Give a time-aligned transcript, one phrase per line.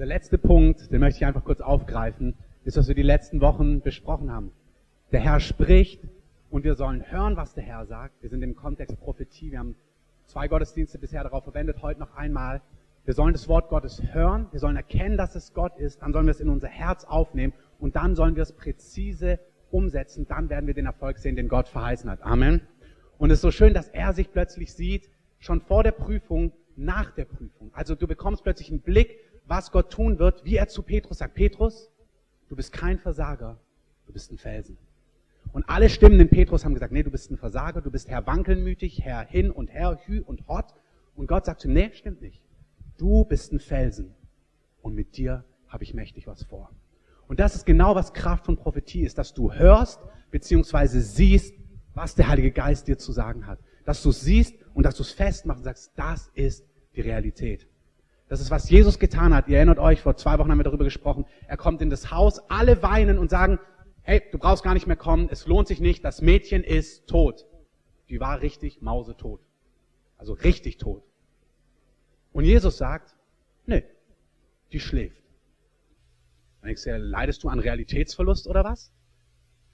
[0.00, 3.82] Der letzte Punkt, den möchte ich einfach kurz aufgreifen, ist, was wir die letzten Wochen
[3.82, 4.50] besprochen haben.
[5.12, 6.00] Der Herr spricht
[6.48, 8.14] und wir sollen hören, was der Herr sagt.
[8.22, 9.50] Wir sind im Kontext Prophetie.
[9.50, 9.76] Wir haben
[10.24, 12.62] zwei Gottesdienste bisher darauf verwendet, heute noch einmal.
[13.04, 16.24] Wir sollen das Wort Gottes hören, wir sollen erkennen, dass es Gott ist, dann sollen
[16.24, 19.38] wir es in unser Herz aufnehmen und dann sollen wir es präzise
[19.70, 22.22] umsetzen, dann werden wir den Erfolg sehen, den Gott verheißen hat.
[22.22, 22.62] Amen.
[23.18, 25.10] Und es ist so schön, dass er sich plötzlich sieht,
[25.40, 27.70] schon vor der Prüfung, nach der Prüfung.
[27.74, 29.18] Also du bekommst plötzlich einen Blick,
[29.50, 31.90] was Gott tun wird, wie er zu Petrus sagt, Petrus,
[32.48, 33.58] du bist kein Versager,
[34.06, 34.78] du bist ein Felsen.
[35.52, 38.26] Und alle Stimmen in Petrus haben gesagt, nee, du bist ein Versager, du bist Herr
[38.28, 40.66] wankelmütig, Herr hin und her, hü und hot.
[41.16, 42.40] Und Gott sagt zu ihm, nee, stimmt nicht.
[42.96, 44.14] Du bist ein Felsen.
[44.82, 46.70] Und mit dir habe ich mächtig was vor.
[47.26, 51.54] Und das ist genau, was Kraft von Prophetie ist, dass du hörst, beziehungsweise siehst,
[51.94, 53.58] was der Heilige Geist dir zu sagen hat.
[53.84, 56.64] Dass du siehst und dass du es festmachst und sagst, das ist
[56.94, 57.66] die Realität.
[58.30, 59.48] Das ist, was Jesus getan hat.
[59.48, 61.26] Ihr erinnert euch, vor zwei Wochen haben wir darüber gesprochen.
[61.48, 63.58] Er kommt in das Haus, alle weinen und sagen,
[64.02, 67.44] hey, du brauchst gar nicht mehr kommen, es lohnt sich nicht, das Mädchen ist tot.
[68.08, 69.40] Die war richtig mausetot.
[70.16, 71.02] Also richtig tot.
[72.32, 73.16] Und Jesus sagt,
[73.66, 73.82] nee,
[74.70, 75.24] die schläft.
[76.60, 78.92] Dann denkst du, leidest du an Realitätsverlust oder was?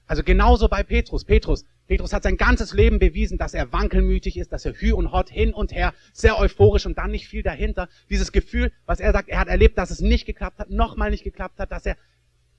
[0.07, 1.27] Also genauso bei Petrus.
[1.27, 5.13] Petrus, Petrus hat sein ganzes Leben bewiesen, dass er wankelmütig ist, dass er hü und
[5.13, 7.89] hot hin und her, sehr euphorisch und dann nicht viel dahinter.
[8.11, 11.23] Dieses Gefühl, was er sagt, er hat erlebt, dass es nicht geklappt hat, nochmal nicht
[11.23, 11.97] geklappt hat, dass er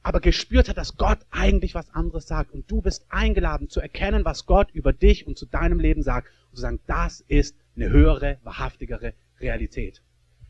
[0.02, 2.52] aber gespürt hat, dass Gott eigentlich was anderes sagt.
[2.52, 6.30] Und du bist eingeladen zu erkennen, was Gott über dich und zu deinem Leben sagt.
[6.50, 10.02] Und zu sagen, das ist eine höhere, wahrhaftigere Realität.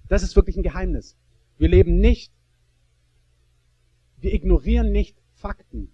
[0.07, 1.17] Das ist wirklich ein Geheimnis.
[1.57, 2.31] Wir leben nicht,
[4.17, 5.89] wir ignorieren nicht Fakten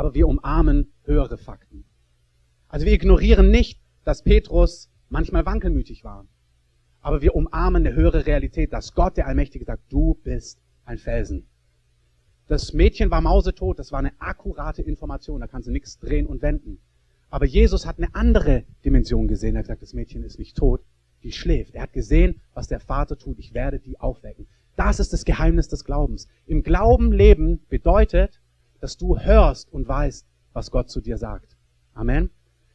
[0.00, 1.84] aber wir umarmen höhere Fakten.
[2.68, 6.26] Also wir ignorieren nicht, dass Petrus manchmal wankelmütig war,
[7.00, 11.46] aber wir umarmen eine höhere Realität, dass Gott, der Allmächtige, sagt, du bist ein Felsen.
[12.46, 16.42] Das Mädchen war mausetot, das war eine akkurate Information, da kannst du nichts drehen und
[16.42, 16.80] wenden.
[17.28, 19.54] Aber Jesus hat eine andere Dimension gesehen.
[19.54, 20.82] Er hat gesagt, das Mädchen ist nicht tot,
[21.22, 21.74] die schläft.
[21.74, 23.38] Er hat gesehen, was der Vater tut.
[23.38, 24.48] Ich werde die aufwecken.
[24.76, 26.26] Das ist das Geheimnis des Glaubens.
[26.46, 28.40] Im Glauben leben bedeutet,
[28.80, 31.56] dass du hörst und weißt, was Gott zu dir sagt.
[31.94, 32.30] Amen.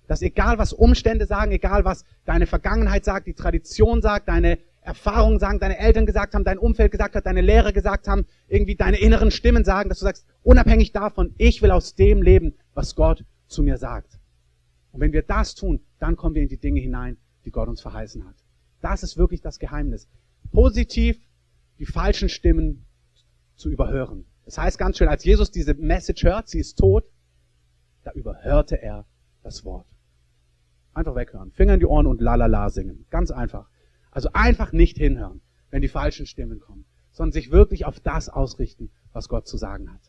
[0.07, 5.39] Dass egal was Umstände sagen, egal was deine Vergangenheit sagt, die Tradition sagt, deine Erfahrungen
[5.39, 8.97] sagen, deine Eltern gesagt haben, dein Umfeld gesagt hat, deine Lehrer gesagt haben, irgendwie deine
[8.99, 13.25] inneren Stimmen sagen, dass du sagst, unabhängig davon, ich will aus dem leben, was Gott
[13.47, 14.19] zu mir sagt.
[14.91, 17.81] Und wenn wir das tun, dann kommen wir in die Dinge hinein, die Gott uns
[17.81, 18.35] verheißen hat.
[18.81, 20.07] Das ist wirklich das Geheimnis.
[20.51, 21.19] Positiv
[21.79, 22.85] die falschen Stimmen
[23.55, 24.25] zu überhören.
[24.45, 27.09] Das heißt ganz schön, als Jesus diese Message hört, sie ist tot,
[28.05, 29.05] da überhörte er
[29.43, 29.87] das Wort.
[30.93, 31.51] Einfach weghören.
[31.51, 33.05] Finger in die Ohren und la la la singen.
[33.09, 33.67] Ganz einfach.
[34.11, 38.91] Also einfach nicht hinhören, wenn die falschen Stimmen kommen, sondern sich wirklich auf das ausrichten,
[39.11, 39.99] was Gott zu sagen hat.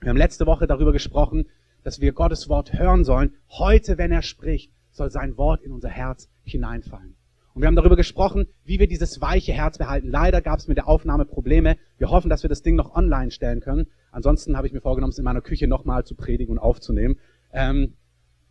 [0.00, 1.48] Wir haben letzte Woche darüber gesprochen,
[1.82, 3.34] dass wir Gottes Wort hören sollen.
[3.50, 7.16] Heute, wenn er spricht, soll sein Wort in unser Herz hineinfallen.
[7.54, 10.08] Und wir haben darüber gesprochen, wie wir dieses weiche Herz behalten.
[10.08, 11.76] Leider gab es mit der Aufnahme Probleme.
[11.98, 13.88] Wir hoffen, dass wir das Ding noch online stellen können.
[14.10, 17.18] Ansonsten habe ich mir vorgenommen, es in meiner Küche nochmal zu predigen und aufzunehmen.
[17.52, 17.94] Ähm,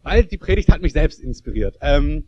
[0.03, 1.77] weil die Predigt hat mich selbst inspiriert.
[1.81, 2.27] Ähm,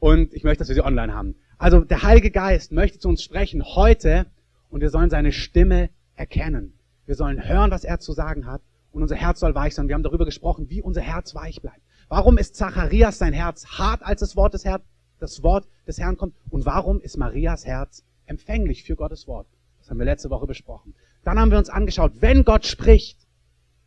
[0.00, 1.36] und ich möchte, dass wir sie online haben.
[1.56, 4.26] Also der Heilige Geist möchte zu uns sprechen heute
[4.70, 6.74] und wir sollen seine Stimme erkennen.
[7.06, 8.62] Wir sollen hören, was er zu sagen hat
[8.92, 9.88] und unser Herz soll weich sein.
[9.88, 11.80] Wir haben darüber gesprochen, wie unser Herz weich bleibt.
[12.08, 14.82] Warum ist Zacharias sein Herz hart als das Wort des Herrn?
[15.18, 16.34] Das Wort des Herrn kommt.
[16.50, 19.46] Und warum ist Marias Herz empfänglich für Gottes Wort?
[19.78, 20.94] Das haben wir letzte Woche besprochen.
[21.24, 23.18] Dann haben wir uns angeschaut, wenn Gott spricht,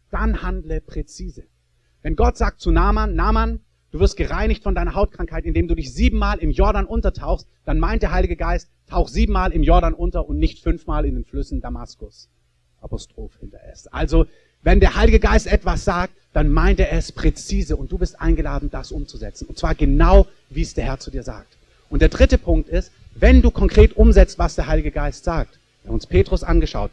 [0.09, 1.43] dann handle präzise.
[2.01, 3.61] Wenn Gott sagt zu Naaman, Naaman,
[3.91, 8.01] du wirst gereinigt von deiner Hautkrankheit, indem du dich siebenmal im Jordan untertauchst, dann meint
[8.01, 12.29] der Heilige Geist, tauch siebenmal im Jordan unter und nicht fünfmal in den Flüssen Damaskus.
[12.81, 13.87] Apostroph hinter S.
[13.87, 14.25] Also,
[14.63, 18.69] wenn der Heilige Geist etwas sagt, dann meint er es präzise und du bist eingeladen,
[18.71, 19.45] das umzusetzen.
[19.47, 21.57] Und zwar genau, wie es der Herr zu dir sagt.
[21.89, 25.59] Und der dritte Punkt ist, wenn du konkret umsetzt, was der Heilige Geist sagt.
[25.83, 26.91] Wir haben uns Petrus angeschaut.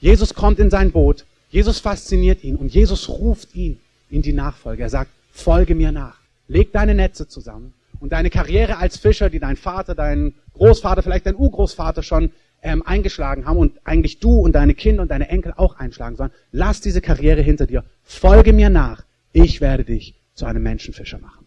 [0.00, 3.78] Jesus kommt in sein Boot, Jesus fasziniert ihn und Jesus ruft ihn
[4.10, 4.82] in die Nachfolge.
[4.82, 6.16] Er sagt, folge mir nach.
[6.48, 11.26] Leg deine Netze zusammen und deine Karriere als Fischer, die dein Vater, dein Großvater, vielleicht
[11.26, 12.32] dein Urgroßvater schon
[12.64, 16.32] ähm, eingeschlagen haben und eigentlich du und deine Kinder und deine Enkel auch einschlagen sollen.
[16.50, 17.84] Lass diese Karriere hinter dir.
[18.02, 19.04] Folge mir nach.
[19.32, 21.46] Ich werde dich zu einem Menschenfischer machen.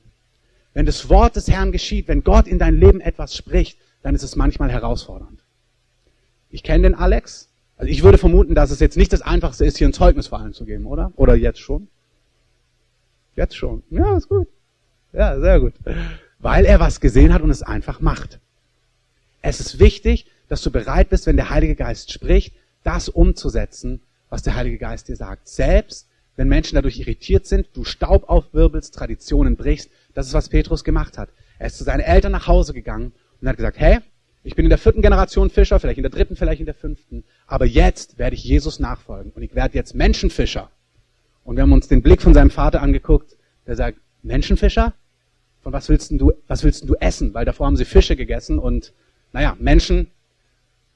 [0.74, 4.24] Wenn das Wort des Herrn geschieht, wenn Gott in dein Leben etwas spricht, dann ist
[4.24, 5.40] es manchmal herausfordernd.
[6.52, 7.50] Ich kenne den Alex.
[7.78, 10.40] Also ich würde vermuten, dass es jetzt nicht das Einfachste ist, hier ein Zeugnis vor
[10.40, 11.12] allem zu geben, oder?
[11.16, 11.88] Oder jetzt schon?
[13.36, 13.82] Jetzt schon.
[13.90, 14.48] Ja, ist gut.
[15.14, 15.74] Ja, sehr gut.
[16.40, 18.40] Weil er was gesehen hat und es einfach macht.
[19.42, 22.54] Es ist wichtig, dass du bereit bist, wenn der Heilige Geist spricht,
[22.84, 25.48] das umzusetzen, was der Heilige Geist dir sagt.
[25.48, 26.08] Selbst
[26.38, 29.90] wenn Menschen dadurch irritiert sind, du Staub aufwirbelst, Traditionen brichst.
[30.14, 31.30] Das ist, was Petrus gemacht hat.
[31.60, 33.12] Er ist zu seinen Eltern nach Hause gegangen
[33.42, 34.00] und hat gesagt, hey,
[34.44, 37.24] ich bin in der vierten Generation Fischer, vielleicht in der dritten, vielleicht in der fünften,
[37.48, 40.70] aber jetzt werde ich Jesus nachfolgen und ich werde jetzt Menschenfischer.
[41.44, 43.36] Und wir haben uns den Blick von seinem Vater angeguckt,
[43.66, 44.94] der sagt, Menschenfischer?
[45.64, 47.34] Von was willst du, was willst du essen?
[47.34, 48.94] Weil davor haben sie Fische gegessen und,
[49.34, 50.12] naja, Menschen,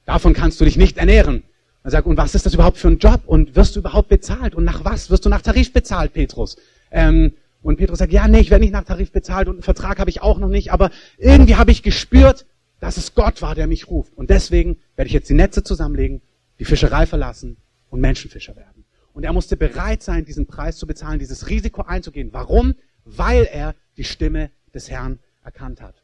[0.04, 1.42] davon kannst du dich nicht ernähren.
[1.84, 3.22] Er sagt, und was ist das überhaupt für ein Job?
[3.26, 4.54] Und wirst du überhaupt bezahlt?
[4.54, 5.10] Und nach was?
[5.10, 6.56] Wirst du nach Tarif bezahlt, Petrus?
[6.90, 7.32] Ähm,
[7.62, 10.10] und Petrus sagt, ja, nee, ich werde nicht nach Tarif bezahlt und einen Vertrag habe
[10.10, 12.44] ich auch noch nicht, aber irgendwie habe ich gespürt,
[12.80, 14.12] dass es Gott war, der mich ruft.
[14.16, 16.20] Und deswegen werde ich jetzt die Netze zusammenlegen,
[16.58, 17.56] die Fischerei verlassen
[17.90, 18.84] und Menschenfischer werden.
[19.12, 22.30] Und er musste bereit sein, diesen Preis zu bezahlen, dieses Risiko einzugehen.
[22.32, 22.74] Warum?
[23.04, 26.02] Weil er die Stimme des Herrn erkannt hat.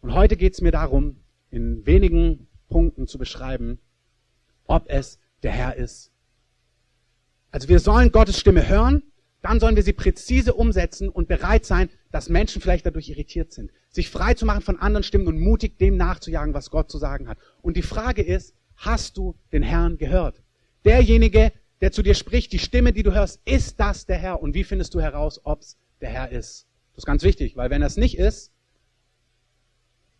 [0.00, 1.16] Und heute geht es mir darum,
[1.50, 3.78] in wenigen Punkten zu beschreiben,
[4.66, 6.10] ob es der Herr ist.
[7.50, 9.02] Also wir sollen Gottes Stimme hören,
[9.42, 13.70] dann sollen wir sie präzise umsetzen und bereit sein, dass Menschen vielleicht dadurch irritiert sind.
[13.90, 17.28] Sich frei zu machen von anderen Stimmen und mutig dem nachzujagen, was Gott zu sagen
[17.28, 17.38] hat.
[17.60, 20.42] Und die Frage ist, hast du den Herrn gehört?
[20.84, 24.40] Derjenige, der zu dir spricht, die Stimme, die du hörst, ist das der Herr?
[24.40, 26.66] Und wie findest du heraus, ob es der Herr ist?
[26.92, 28.50] Das ist ganz wichtig, weil wenn das nicht ist,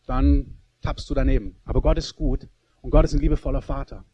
[0.07, 1.57] dann tappst du daneben.
[1.65, 2.49] Aber Gott ist gut
[2.83, 4.05] und Gott ist ein liebevoller Vater.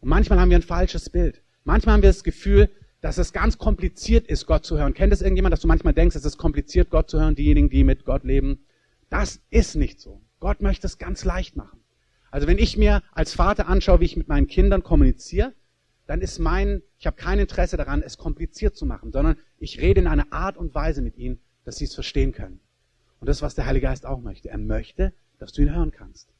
[0.00, 1.42] Und manchmal haben wir ein falsches Bild.
[1.64, 2.68] Manchmal haben wir das Gefühl,
[3.00, 4.94] dass es ganz kompliziert ist, Gott zu hören.
[4.94, 7.84] Kennt es irgendjemand, dass du manchmal denkst, es ist kompliziert, Gott zu hören, diejenigen, die
[7.84, 8.64] mit Gott leben?
[9.08, 10.20] Das ist nicht so.
[10.40, 11.80] Gott möchte es ganz leicht machen.
[12.30, 15.54] Also wenn ich mir als Vater anschaue, wie ich mit meinen Kindern kommuniziere,
[16.06, 20.00] dann ist mein, ich habe kein Interesse daran, es kompliziert zu machen, sondern ich rede
[20.00, 22.60] in einer Art und Weise mit ihnen, dass sie es verstehen können.
[23.20, 24.50] Und das, was der Heilige Geist auch möchte.
[24.50, 25.14] Er möchte,
[25.44, 26.30] dass du ihn hören kannst.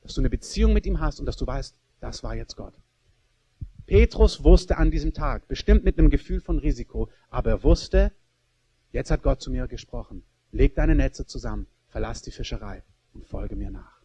[0.00, 2.72] Dass du eine Beziehung mit ihm hast und dass du weißt, das war jetzt Gott.
[3.84, 8.12] Petrus wusste an diesem Tag, bestimmt mit einem Gefühl von Risiko, aber er wusste,
[8.92, 10.22] jetzt hat Gott zu mir gesprochen.
[10.52, 12.82] Leg deine Netze zusammen, verlass die Fischerei
[13.12, 14.00] und folge mir nach.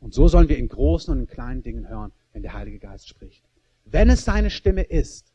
[0.00, 3.10] Und so sollen wir in großen und in kleinen Dingen hören, wenn der Heilige Geist
[3.10, 3.44] spricht.
[3.84, 5.34] Wenn es seine Stimme ist,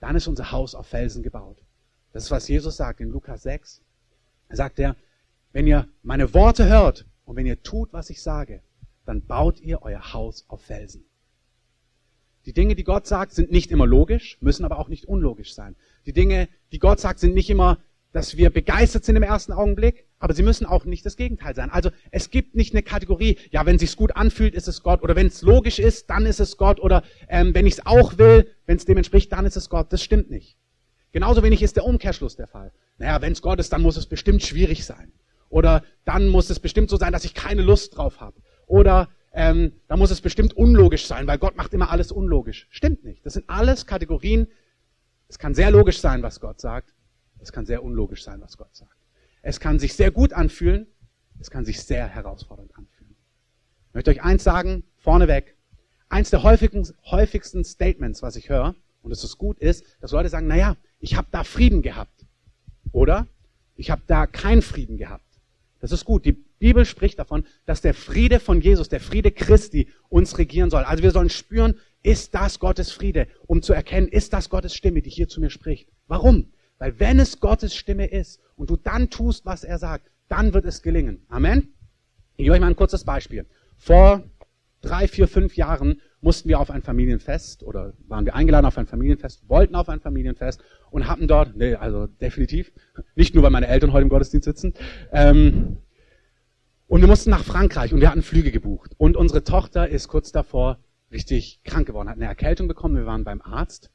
[0.00, 1.64] dann ist unser Haus auf Felsen gebaut.
[2.12, 3.80] Das ist, was Jesus sagt in Lukas 6.
[4.48, 4.94] Er sagt er,
[5.52, 8.62] wenn ihr meine Worte hört und wenn ihr tut, was ich sage,
[9.06, 11.04] dann baut ihr euer Haus auf Felsen.
[12.46, 15.76] Die Dinge, die Gott sagt, sind nicht immer logisch, müssen aber auch nicht unlogisch sein.
[16.04, 17.78] Die Dinge, die Gott sagt, sind nicht immer,
[18.12, 21.70] dass wir begeistert sind im ersten Augenblick, aber sie müssen auch nicht das Gegenteil sein.
[21.70, 25.02] Also es gibt nicht eine Kategorie, ja, wenn es sich gut anfühlt, ist es Gott,
[25.02, 28.18] oder wenn es logisch ist, dann ist es Gott, oder ähm, wenn ich es auch
[28.18, 29.92] will, wenn es dem entspricht, dann ist es Gott.
[29.92, 30.56] Das stimmt nicht.
[31.12, 32.72] Genauso wenig ist der Umkehrschluss der Fall.
[32.98, 35.12] Naja, wenn es Gott ist, dann muss es bestimmt schwierig sein.
[35.54, 38.34] Oder dann muss es bestimmt so sein, dass ich keine Lust drauf habe.
[38.66, 42.66] Oder ähm, da muss es bestimmt unlogisch sein, weil Gott macht immer alles unlogisch.
[42.70, 43.24] Stimmt nicht.
[43.24, 44.48] Das sind alles Kategorien.
[45.28, 46.92] Es kann sehr logisch sein, was Gott sagt.
[47.38, 48.96] Es kann sehr unlogisch sein, was Gott sagt.
[49.42, 50.88] Es kann sich sehr gut anfühlen.
[51.38, 53.14] Es kann sich sehr herausfordernd anfühlen.
[53.90, 55.56] Ich möchte euch eins sagen, vorneweg.
[56.08, 60.48] Eins der häufigsten, Statements, was ich höre, und es ist gut, ist, dass Leute sagen,
[60.48, 62.26] na ja, ich habe da Frieden gehabt.
[62.90, 63.28] Oder
[63.76, 65.33] ich habe da keinen Frieden gehabt.
[65.84, 66.24] Das ist gut.
[66.24, 70.82] Die Bibel spricht davon, dass der Friede von Jesus, der Friede Christi uns regieren soll.
[70.82, 75.02] Also wir sollen spüren, ist das Gottes Friede, um zu erkennen, ist das Gottes Stimme,
[75.02, 75.90] die hier zu mir spricht.
[76.06, 76.46] Warum?
[76.78, 80.64] Weil wenn es Gottes Stimme ist und du dann tust, was er sagt, dann wird
[80.64, 81.26] es gelingen.
[81.28, 81.74] Amen.
[82.38, 83.44] Ich gebe euch mal ein kurzes Beispiel.
[83.76, 84.24] Vor
[84.80, 88.86] drei, vier, fünf Jahren mussten wir auf ein Familienfest oder waren wir eingeladen auf ein
[88.86, 92.72] Familienfest, wollten auf ein Familienfest und hatten dort, nee, also definitiv,
[93.14, 94.74] nicht nur, weil meine Eltern heute im Gottesdienst sitzen,
[95.12, 95.78] ähm,
[96.86, 98.92] und wir mussten nach Frankreich und wir hatten Flüge gebucht.
[98.98, 100.78] Und unsere Tochter ist kurz davor
[101.10, 102.96] richtig krank geworden, hat eine Erkältung bekommen.
[102.96, 103.90] Wir waren beim Arzt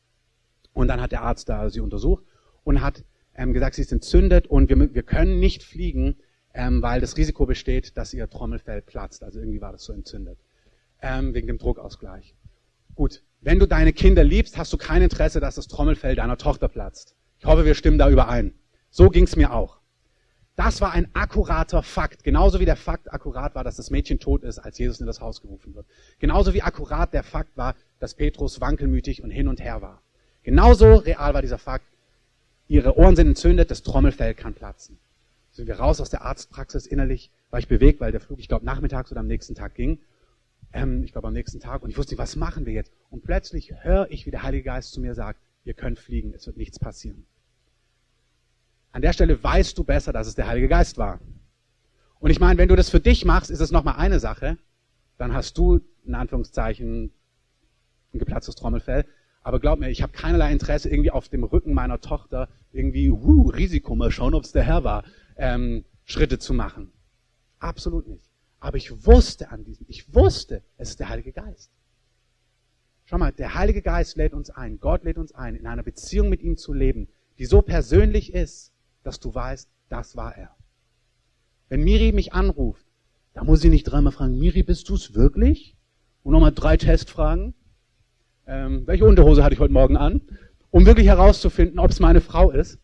[0.74, 2.24] und dann hat der Arzt da sie untersucht
[2.64, 3.04] und hat
[3.36, 6.18] ähm, gesagt, sie ist entzündet und wir, wir können nicht fliegen,
[6.54, 9.24] ähm, weil das Risiko besteht, dass ihr Trommelfell platzt.
[9.24, 10.40] Also irgendwie war das so entzündet.
[11.02, 12.36] Ähm, wegen dem Druckausgleich.
[12.96, 16.68] Gut, wenn du deine Kinder liebst, hast du kein Interesse, dass das Trommelfell deiner Tochter
[16.68, 17.16] platzt.
[17.40, 18.54] Ich hoffe, wir stimmen da überein.
[18.90, 19.79] So ging's mir auch.
[20.60, 22.26] Das war ein akkurater Fakt.
[22.26, 25.22] Genauso wie der Fakt akkurat war, dass das Mädchen tot ist, als Jesus in das
[25.22, 25.86] Haus gerufen wird.
[26.20, 30.02] Genauso wie akkurat der Fakt war, dass Petrus wankelmütig und hin und her war.
[30.44, 31.86] Genauso real war dieser Fakt.
[32.68, 34.98] Ihre Ohren sind entzündet, das Trommelfell kann platzen.
[35.52, 38.66] Sind wir raus aus der Arztpraxis innerlich, war ich bewegt, weil der Flug, ich glaube,
[38.66, 40.00] nachmittags oder am nächsten Tag ging
[40.74, 42.92] ähm, ich glaube am nächsten Tag, und ich wusste nicht, was machen wir jetzt?
[43.10, 46.46] Und plötzlich höre ich, wie der Heilige Geist zu mir sagt, ihr könnt fliegen, es
[46.48, 47.26] wird nichts passieren.
[48.92, 51.20] An der Stelle weißt du besser, dass es der Heilige Geist war.
[52.20, 54.58] Und ich meine, wenn du das für dich machst, ist es nochmal eine Sache.
[55.18, 57.12] dann hast du, in Anführungszeichen,
[58.14, 59.06] ein geplatztes Trommelfell.
[59.42, 63.50] Aber glaub mir, ich habe keinerlei Interesse, irgendwie auf dem Rücken meiner Tochter irgendwie, uh,
[63.50, 65.04] Risiko, mal schauen, ob es der Herr war,
[65.38, 66.92] ähm, Schritte zu machen.
[67.60, 68.30] Absolut nicht.
[68.60, 71.72] Aber ich wusste an diesem, ich wusste, es ist der Heilige Geist.
[73.06, 76.30] Schau mal, der Heilige Geist lädt uns ein, Gott lädt uns ein, in einer Beziehung
[76.30, 77.08] mit ihm zu leben,
[77.40, 78.72] die so persönlich ist,
[79.10, 80.56] dass du weißt, das war er.
[81.68, 82.86] Wenn Miri mich anruft,
[83.34, 85.76] da muss ich nicht dreimal fragen, Miri, bist du es wirklich?
[86.22, 87.56] Und nochmal drei Testfragen.
[88.46, 90.22] Ähm, welche Unterhose hatte ich heute Morgen an?
[90.70, 92.78] Um wirklich herauszufinden, ob es meine Frau ist.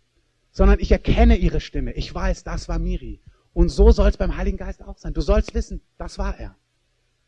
[0.49, 1.93] Sondern ich erkenne ihre Stimme.
[1.93, 3.21] Ich weiß, das war Miri.
[3.53, 5.13] Und so soll es beim Heiligen Geist auch sein.
[5.13, 6.55] Du sollst wissen, das war er.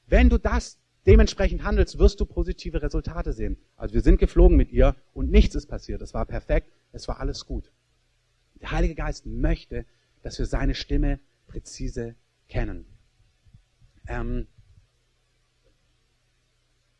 [0.07, 3.57] Wenn du das dementsprechend handelst, wirst du positive Resultate sehen.
[3.75, 6.01] Also wir sind geflogen mit ihr und nichts ist passiert.
[6.01, 7.71] Es war perfekt, es war alles gut.
[8.61, 9.85] Der Heilige Geist möchte,
[10.23, 12.15] dass wir seine Stimme präzise
[12.49, 12.85] kennen.
[14.07, 14.47] Ähm,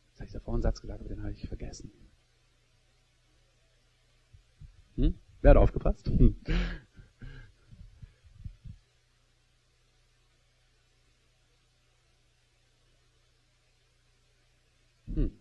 [0.10, 1.92] jetzt habe ich davor einen Satz gesagt, aber den habe ich vergessen.
[4.96, 5.20] Hm?
[5.42, 6.08] Wer hat aufgepasst?
[6.08, 6.36] Hm.
[15.14, 15.32] Hm.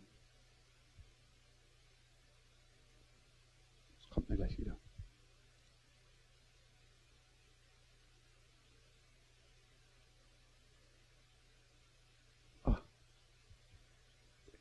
[3.99, 4.66] Das kommt mir gleich wieder.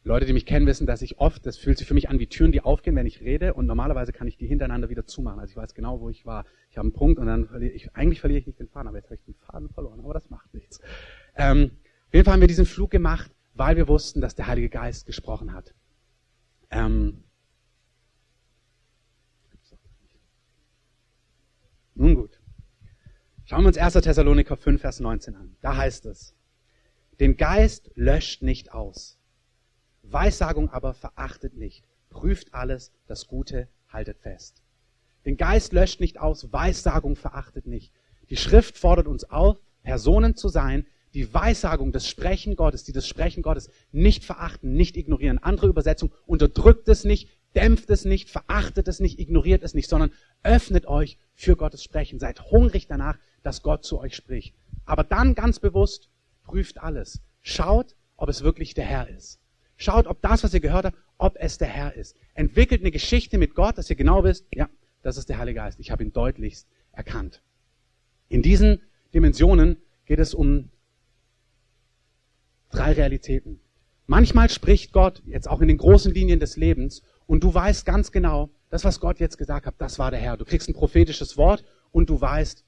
[0.06, 2.28] Leute, die mich kennen, wissen, dass ich oft, das fühlt sich für mich an wie
[2.28, 5.40] Türen, die aufgehen, wenn ich rede und normalerweise kann ich die hintereinander wieder zumachen.
[5.40, 6.46] Also ich weiß genau, wo ich war.
[6.70, 8.98] Ich habe einen Punkt und dann verliere ich, eigentlich verliere ich nicht den Faden, aber
[8.98, 10.80] jetzt habe ich den Faden verloren, aber das macht nichts.
[11.36, 11.72] Ähm,
[12.08, 15.08] auf jeden Fall haben wir diesen Flug gemacht, weil wir wussten, dass der Heilige Geist
[15.08, 15.74] gesprochen hat.
[16.70, 17.24] Ähm,
[21.96, 22.40] nun gut.
[23.46, 23.94] Schauen wir uns 1.
[23.94, 25.56] Thessaloniker 5, Vers 19 an.
[25.62, 26.36] Da heißt es,
[27.20, 29.18] den Geist löscht nicht aus
[30.12, 31.84] Weissagung aber verachtet nicht.
[32.10, 34.62] Prüft alles, das Gute haltet fest.
[35.26, 37.92] Den Geist löscht nicht aus, Weissagung verachtet nicht.
[38.30, 43.08] Die Schrift fordert uns auf, Personen zu sein, die Weissagung, das Sprechen Gottes, die das
[43.08, 45.38] Sprechen Gottes nicht verachten, nicht ignorieren.
[45.38, 50.12] Andere Übersetzung, unterdrückt es nicht, dämpft es nicht, verachtet es nicht, ignoriert es nicht, sondern
[50.44, 52.20] öffnet euch für Gottes Sprechen.
[52.20, 54.56] Seid hungrig danach, dass Gott zu euch spricht.
[54.86, 56.10] Aber dann ganz bewusst,
[56.44, 57.22] prüft alles.
[57.42, 59.40] Schaut, ob es wirklich der Herr ist.
[59.78, 62.16] Schaut, ob das, was ihr gehört habt, ob es der Herr ist.
[62.34, 64.70] Entwickelt eine Geschichte mit Gott, dass ihr genau wisst, ja,
[65.02, 65.80] das ist der Heilige Geist.
[65.80, 67.42] Ich habe ihn deutlichst erkannt.
[68.30, 68.82] In diesen
[69.14, 70.70] Dimensionen geht es um
[72.70, 73.60] drei Realitäten.
[74.08, 78.12] Manchmal spricht Gott jetzt auch in den großen Linien des Lebens und du weißt ganz
[78.12, 80.38] genau, das, was Gott jetzt gesagt hat, das war der Herr.
[80.38, 82.64] Du kriegst ein prophetisches Wort und du weißt,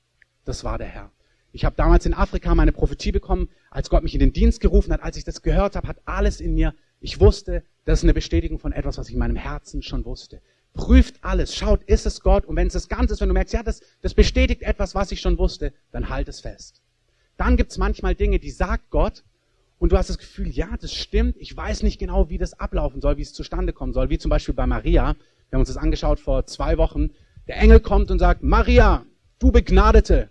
[0.46, 1.12] das war der Herr.
[1.52, 4.94] Ich habe damals in Afrika meine Prophetie bekommen, als Gott mich in den Dienst gerufen
[4.94, 5.02] hat.
[5.02, 8.60] Als ich das gehört habe, hat alles in mir ich wusste, das ist eine Bestätigung
[8.60, 10.42] von etwas, was ich in meinem Herzen schon wusste.
[10.74, 12.46] Prüft alles, schaut, ist es Gott?
[12.46, 15.12] Und wenn es das Ganze ist, wenn du merkst, ja, das, das bestätigt etwas, was
[15.12, 16.82] ich schon wusste, dann halt es fest.
[17.38, 19.24] Dann gibt es manchmal Dinge, die sagt Gott,
[19.80, 23.00] und du hast das Gefühl, ja, das stimmt, ich weiß nicht genau, wie das ablaufen
[23.00, 25.16] soll, wie es zustande kommen soll, wie zum Beispiel bei Maria.
[25.50, 27.12] Wir haben uns das angeschaut vor zwei Wochen.
[27.48, 29.06] Der Engel kommt und sagt, Maria,
[29.40, 30.30] du Begnadete,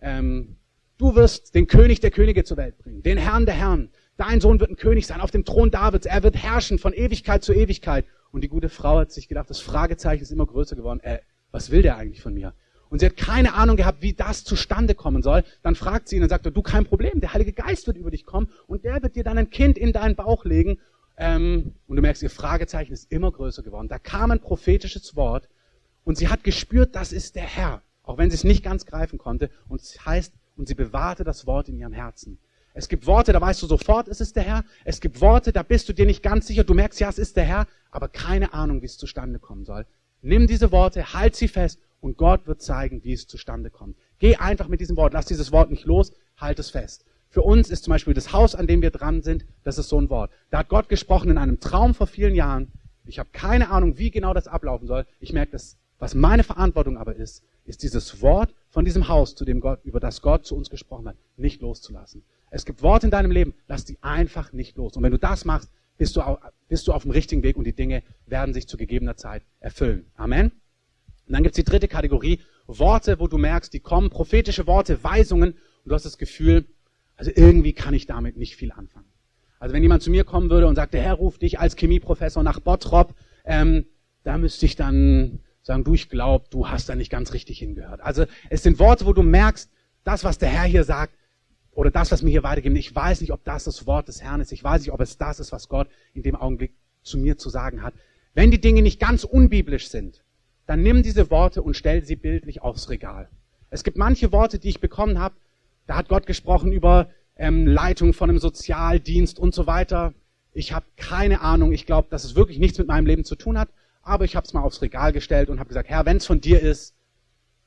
[0.00, 0.56] ähm,
[0.98, 3.90] du wirst den König der Könige zur Welt bringen, den Herrn der Herren.
[4.18, 6.04] Dein Sohn wird ein König sein auf dem Thron Davids.
[6.04, 8.04] Er wird herrschen von Ewigkeit zu Ewigkeit.
[8.32, 10.98] Und die gute Frau hat sich gedacht, das Fragezeichen ist immer größer geworden.
[11.00, 11.20] Äh,
[11.52, 12.52] was will der eigentlich von mir?
[12.90, 15.44] Und sie hat keine Ahnung gehabt, wie das zustande kommen soll.
[15.62, 18.26] Dann fragt sie ihn und sagt, du kein Problem, der Heilige Geist wird über dich
[18.26, 20.80] kommen und der wird dir dann ein Kind in deinen Bauch legen.
[21.16, 23.86] Ähm, und du merkst, ihr Fragezeichen ist immer größer geworden.
[23.86, 25.48] Da kam ein prophetisches Wort
[26.02, 29.18] und sie hat gespürt, das ist der Herr, auch wenn sie es nicht ganz greifen
[29.18, 29.48] konnte.
[29.68, 32.38] Und es heißt, und sie bewahrte das Wort in ihrem Herzen.
[32.78, 34.64] Es gibt Worte, da weißt du sofort, es ist der Herr.
[34.84, 36.62] Es gibt Worte, da bist du dir nicht ganz sicher.
[36.62, 39.84] Du merkst, ja, es ist der Herr, aber keine Ahnung, wie es zustande kommen soll.
[40.22, 43.96] Nimm diese Worte, halt sie fest und Gott wird zeigen, wie es zustande kommt.
[44.20, 47.04] Geh einfach mit diesem Wort, lass dieses Wort nicht los, halt es fest.
[47.28, 50.00] Für uns ist zum Beispiel das Haus, an dem wir dran sind, das ist so
[50.00, 50.30] ein Wort.
[50.50, 52.70] Da hat Gott gesprochen in einem Traum vor vielen Jahren.
[53.06, 55.04] Ich habe keine Ahnung, wie genau das ablaufen soll.
[55.18, 59.44] Ich merke, dass, was meine Verantwortung aber ist, ist dieses Wort von diesem Haus, zu
[59.44, 62.22] dem Gott, über das Gott zu uns gesprochen hat, nicht loszulassen.
[62.50, 64.96] Es gibt Worte in deinem Leben, lass die einfach nicht los.
[64.96, 66.38] Und wenn du das machst, bist du, auf,
[66.68, 70.06] bist du auf dem richtigen Weg und die Dinge werden sich zu gegebener Zeit erfüllen.
[70.14, 70.52] Amen.
[71.26, 75.52] Und dann gibt's die dritte Kategorie, Worte, wo du merkst, die kommen, prophetische Worte, Weisungen,
[75.52, 76.66] und du hast das Gefühl,
[77.16, 79.08] also irgendwie kann ich damit nicht viel anfangen.
[79.58, 82.42] Also wenn jemand zu mir kommen würde und sagt, der Herr ruft dich als Chemieprofessor
[82.42, 83.14] nach Bottrop,
[83.44, 83.86] ähm,
[84.22, 88.00] da müsste ich dann sagen, du, ich glaube, du hast da nicht ganz richtig hingehört.
[88.00, 89.70] Also es sind Worte, wo du merkst,
[90.04, 91.14] das, was der Herr hier sagt,
[91.78, 94.40] oder das, was mir hier weitergeben, ich weiß nicht, ob das das Wort des Herrn
[94.40, 94.50] ist.
[94.50, 96.72] Ich weiß nicht, ob es das ist, was Gott in dem Augenblick
[97.04, 97.94] zu mir zu sagen hat.
[98.34, 100.24] Wenn die Dinge nicht ganz unbiblisch sind,
[100.66, 103.28] dann nimm diese Worte und stell sie bildlich aufs Regal.
[103.70, 105.36] Es gibt manche Worte, die ich bekommen habe,
[105.86, 110.14] da hat Gott gesprochen über ähm, Leitung von einem Sozialdienst und so weiter.
[110.52, 111.70] Ich habe keine Ahnung.
[111.70, 113.68] Ich glaube, dass es wirklich nichts mit meinem Leben zu tun hat.
[114.02, 116.40] Aber ich habe es mal aufs Regal gestellt und habe gesagt, Herr, wenn es von
[116.40, 116.96] dir ist,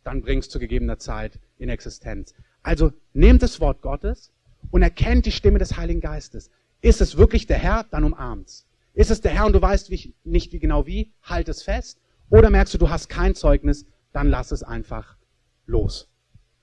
[0.03, 2.33] dann bring es zu gegebener Zeit in Existenz.
[2.63, 4.31] Also nehmt das Wort Gottes
[4.69, 6.49] und erkennt die Stimme des Heiligen Geistes.
[6.81, 8.67] Ist es wirklich der Herr, dann umarmt's.
[8.93, 11.99] Ist es der Herr und du weißt wie, nicht wie genau wie, halt es fest.
[12.29, 15.17] Oder merkst du, du hast kein Zeugnis, dann lass es einfach
[15.65, 16.09] los.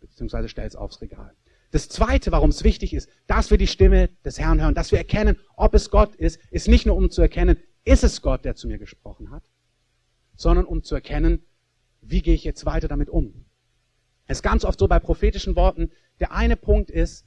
[0.00, 1.34] Beziehungsweise stell es aufs Regal.
[1.70, 4.98] Das zweite, warum es wichtig ist, dass wir die Stimme des Herrn hören, dass wir
[4.98, 8.54] erkennen, ob es Gott ist, ist nicht nur um zu erkennen, ist es Gott, der
[8.54, 9.44] zu mir gesprochen hat,
[10.34, 11.44] sondern um zu erkennen,
[12.00, 13.44] wie gehe ich jetzt weiter damit um.
[14.28, 17.26] Es ist ganz oft so bei prophetischen Worten, der eine Punkt ist,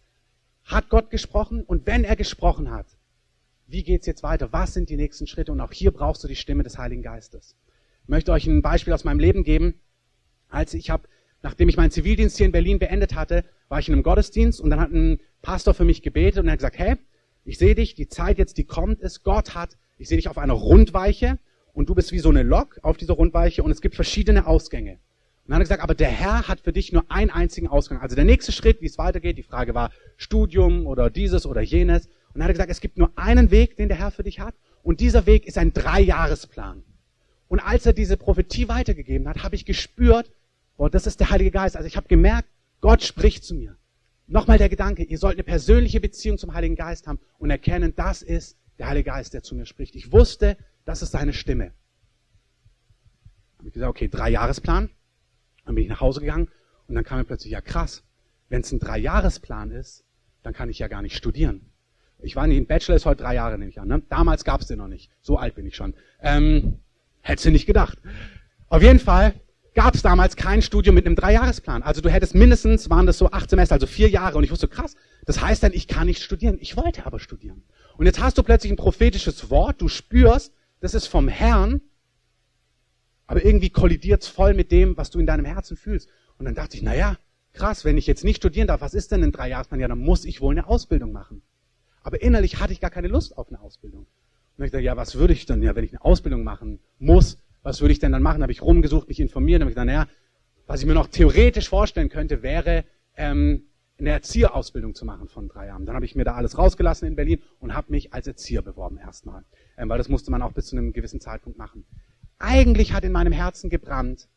[0.63, 2.85] hat Gott gesprochen und wenn er gesprochen hat,
[3.65, 4.53] wie geht's jetzt weiter?
[4.53, 5.51] Was sind die nächsten Schritte?
[5.51, 7.55] Und auch hier brauchst du die Stimme des Heiligen Geistes.
[8.03, 9.79] Ich möchte euch ein Beispiel aus meinem Leben geben.
[10.47, 11.07] Als ich habe,
[11.41, 14.69] nachdem ich meinen Zivildienst hier in Berlin beendet hatte, war ich in einem Gottesdienst und
[14.69, 16.97] dann hat ein Pastor für mich gebetet und er hat gesagt, hey,
[17.45, 20.37] ich sehe dich, die Zeit jetzt, die kommt, ist, Gott hat, ich sehe dich auf
[20.37, 21.39] einer Rundweiche
[21.73, 24.99] und du bist wie so eine Lok auf dieser Rundweiche und es gibt verschiedene Ausgänge.
[25.43, 27.99] Und dann hat er gesagt, aber der Herr hat für dich nur einen einzigen Ausgang.
[27.99, 32.05] Also der nächste Schritt, wie es weitergeht, die Frage war Studium oder dieses oder jenes.
[32.05, 34.39] Und dann hat er gesagt, es gibt nur einen Weg, den der Herr für dich
[34.39, 34.55] hat.
[34.83, 36.83] Und dieser Weg ist ein Dreijahresplan.
[37.47, 40.31] Und als er diese Prophetie weitergegeben hat, habe ich gespürt,
[40.77, 41.75] boah, das ist der Heilige Geist.
[41.75, 42.47] Also ich habe gemerkt,
[42.79, 43.77] Gott spricht zu mir.
[44.27, 48.21] Nochmal der Gedanke, ihr sollt eine persönliche Beziehung zum Heiligen Geist haben und erkennen, das
[48.21, 49.95] ist der Heilige Geist, der zu mir spricht.
[49.95, 50.55] Ich wusste,
[50.85, 51.73] das ist seine Stimme.
[53.57, 54.89] Habe ich gesagt, okay, Dreijahresplan.
[55.71, 56.49] Dann bin ich nach Hause gegangen
[56.89, 58.03] und dann kam mir plötzlich, ja krass,
[58.49, 60.03] wenn es ein Dreijahresplan ist,
[60.43, 61.71] dann kann ich ja gar nicht studieren.
[62.19, 63.87] Ich war nicht, ein Bachelor ist heute drei Jahre, nehme ich an.
[63.87, 64.01] Ne?
[64.09, 65.09] Damals gab es den noch nicht.
[65.21, 65.93] So alt bin ich schon.
[66.19, 66.79] Ähm,
[67.21, 67.99] hättest du nicht gedacht.
[68.67, 69.33] Auf jeden Fall
[69.73, 71.83] gab es damals kein Studium mit einem Dreijahresplan.
[71.83, 74.37] Also du hättest mindestens, waren das so acht Semester, also vier Jahre.
[74.37, 76.57] Und ich wusste, krass, das heißt dann, ich kann nicht studieren.
[76.59, 77.63] Ich wollte aber studieren.
[77.95, 81.79] Und jetzt hast du plötzlich ein prophetisches Wort, du spürst, das ist vom Herrn,
[83.31, 86.09] aber irgendwie kollidiert es voll mit dem, was du in deinem Herzen fühlst.
[86.37, 87.17] Und dann dachte ich, na ja,
[87.53, 89.79] krass, wenn ich jetzt nicht studieren darf, was ist denn ein Dreijahresplan?
[89.79, 91.41] Ja, dann muss ich wohl eine Ausbildung machen.
[92.03, 94.05] Aber innerlich hatte ich gar keine Lust auf eine Ausbildung.
[94.57, 97.37] Und ich dachte, ja, was würde ich dann, ja, wenn ich eine Ausbildung machen muss,
[97.63, 98.41] was würde ich denn dann machen?
[98.41, 100.07] Habe ich rumgesucht, mich informiert, habe ich gedacht, naja,
[100.67, 102.83] was ich mir noch theoretisch vorstellen könnte, wäre
[103.15, 103.63] ähm,
[103.97, 105.85] eine Erzieherausbildung zu machen von drei Jahren.
[105.85, 108.97] Dann habe ich mir da alles rausgelassen in Berlin und habe mich als Erzieher beworben
[108.97, 109.45] erstmal,
[109.77, 111.85] ähm, weil das musste man auch bis zu einem gewissen Zeitpunkt machen.
[112.41, 114.27] Eigentlich hat in meinem Herzen gebrannt,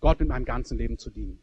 [0.00, 1.38] Gott mit meinem ganzen Leben zu dienen.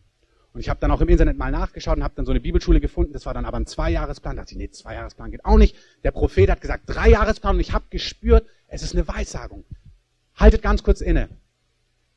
[0.53, 2.81] Und ich habe dann auch im Internet mal nachgeschaut und habe dann so eine Bibelschule
[2.81, 3.13] gefunden.
[3.13, 4.36] Das war dann aber ein Zweijahresplan.
[4.36, 5.75] Da dachte ich, nee, Zweijahresplan geht auch nicht.
[6.03, 7.55] Der Prophet hat gesagt, Dreijahresplan.
[7.55, 9.63] Und ich habe gespürt, es ist eine Weissagung.
[10.36, 11.29] Haltet ganz kurz inne.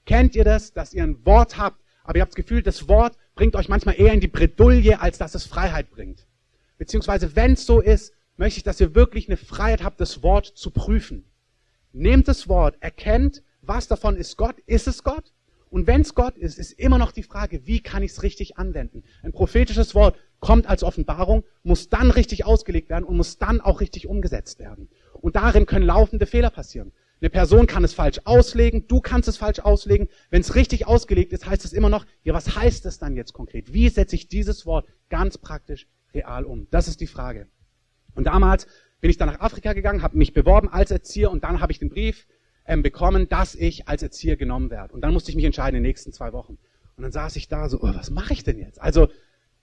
[0.04, 3.16] Kennt ihr das, dass ihr ein Wort habt, aber ihr habt das Gefühl, das Wort
[3.36, 6.26] bringt euch manchmal eher in die Bredouille, als dass es Freiheit bringt.
[6.76, 10.46] Beziehungsweise, wenn es so ist, möchte ich, dass ihr wirklich eine Freiheit habt, das Wort
[10.46, 11.24] zu prüfen.
[11.92, 15.32] Nehmt das Wort, erkennt, was davon ist Gott, ist es Gott?
[15.70, 18.58] Und wenn es Gott ist, ist immer noch die Frage, wie kann ich es richtig
[18.58, 19.02] anwenden?
[19.22, 23.80] Ein prophetisches Wort kommt als Offenbarung, muss dann richtig ausgelegt werden und muss dann auch
[23.80, 24.88] richtig umgesetzt werden.
[25.14, 26.92] Und darin können laufende Fehler passieren.
[27.20, 30.08] Eine Person kann es falsch auslegen, du kannst es falsch auslegen.
[30.30, 33.32] Wenn es richtig ausgelegt ist, heißt es immer noch, ja, was heißt es dann jetzt
[33.32, 33.72] konkret?
[33.72, 36.68] Wie setze ich dieses Wort ganz praktisch real um?
[36.70, 37.48] Das ist die Frage.
[38.14, 38.66] Und damals
[39.00, 41.78] bin ich dann nach Afrika gegangen, habe mich beworben als Erzieher und dann habe ich
[41.78, 42.26] den Brief
[42.66, 44.94] ähm, bekommen, dass ich als Erzieher genommen werde.
[44.94, 46.58] Und dann musste ich mich entscheiden in den nächsten zwei Wochen.
[46.96, 48.80] Und dann saß ich da so, oh, was mache ich denn jetzt?
[48.80, 49.08] Also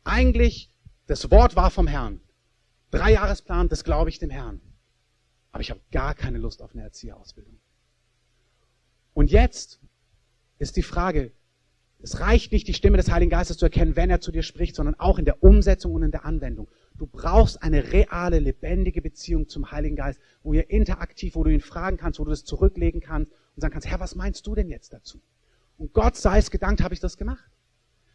[0.03, 0.69] eigentlich,
[1.07, 2.21] das Wort war vom Herrn.
[2.91, 4.61] Drei Jahresplan, das glaube ich dem Herrn.
[5.51, 7.59] Aber ich habe gar keine Lust auf eine Erzieherausbildung.
[9.13, 9.79] Und jetzt
[10.59, 11.31] ist die Frage,
[11.99, 14.75] es reicht nicht, die Stimme des Heiligen Geistes zu erkennen, wenn er zu dir spricht,
[14.75, 16.69] sondern auch in der Umsetzung und in der Anwendung.
[16.97, 21.61] Du brauchst eine reale, lebendige Beziehung zum Heiligen Geist, wo ihr interaktiv, wo du ihn
[21.61, 24.69] fragen kannst, wo du das zurücklegen kannst und sagen kannst, Herr, was meinst du denn
[24.69, 25.19] jetzt dazu?
[25.77, 27.49] Und Gott sei es gedankt, habe ich das gemacht.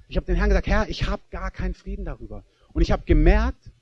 [0.08, 2.44] Ich habe den Herrn gesagt, Herr, ich habe gar keinen Frieden darüber.
[2.72, 3.72] Und ich habe gemerkt,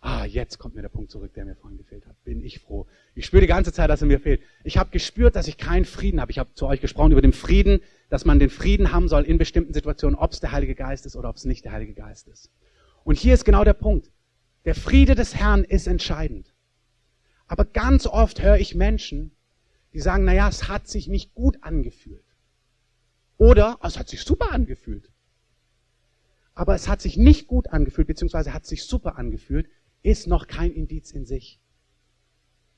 [0.00, 2.16] ah, jetzt kommt mir der Punkt zurück, der mir vorhin gefehlt hat.
[2.24, 2.86] Bin ich froh.
[3.14, 4.42] Ich spüre die ganze Zeit, dass er mir fehlt.
[4.64, 6.32] Ich habe gespürt, dass ich keinen Frieden habe.
[6.32, 9.38] Ich habe zu euch gesprochen über den Frieden, dass man den Frieden haben soll in
[9.38, 12.26] bestimmten Situationen, ob es der Heilige Geist ist oder ob es nicht der Heilige Geist
[12.26, 12.50] ist.
[13.04, 14.10] Und hier ist genau der Punkt.
[14.64, 16.54] Der Friede des Herrn ist entscheidend.
[17.46, 19.32] Aber ganz oft höre ich Menschen,
[19.92, 22.24] die sagen, naja, es hat sich nicht gut angefühlt.
[23.38, 25.10] Oder es hat sich super angefühlt.
[26.54, 29.68] aber es hat sich nicht gut angefühlt, beziehungsweise hat sich super angefühlt,
[30.02, 31.60] ist noch kein Indiz in sich.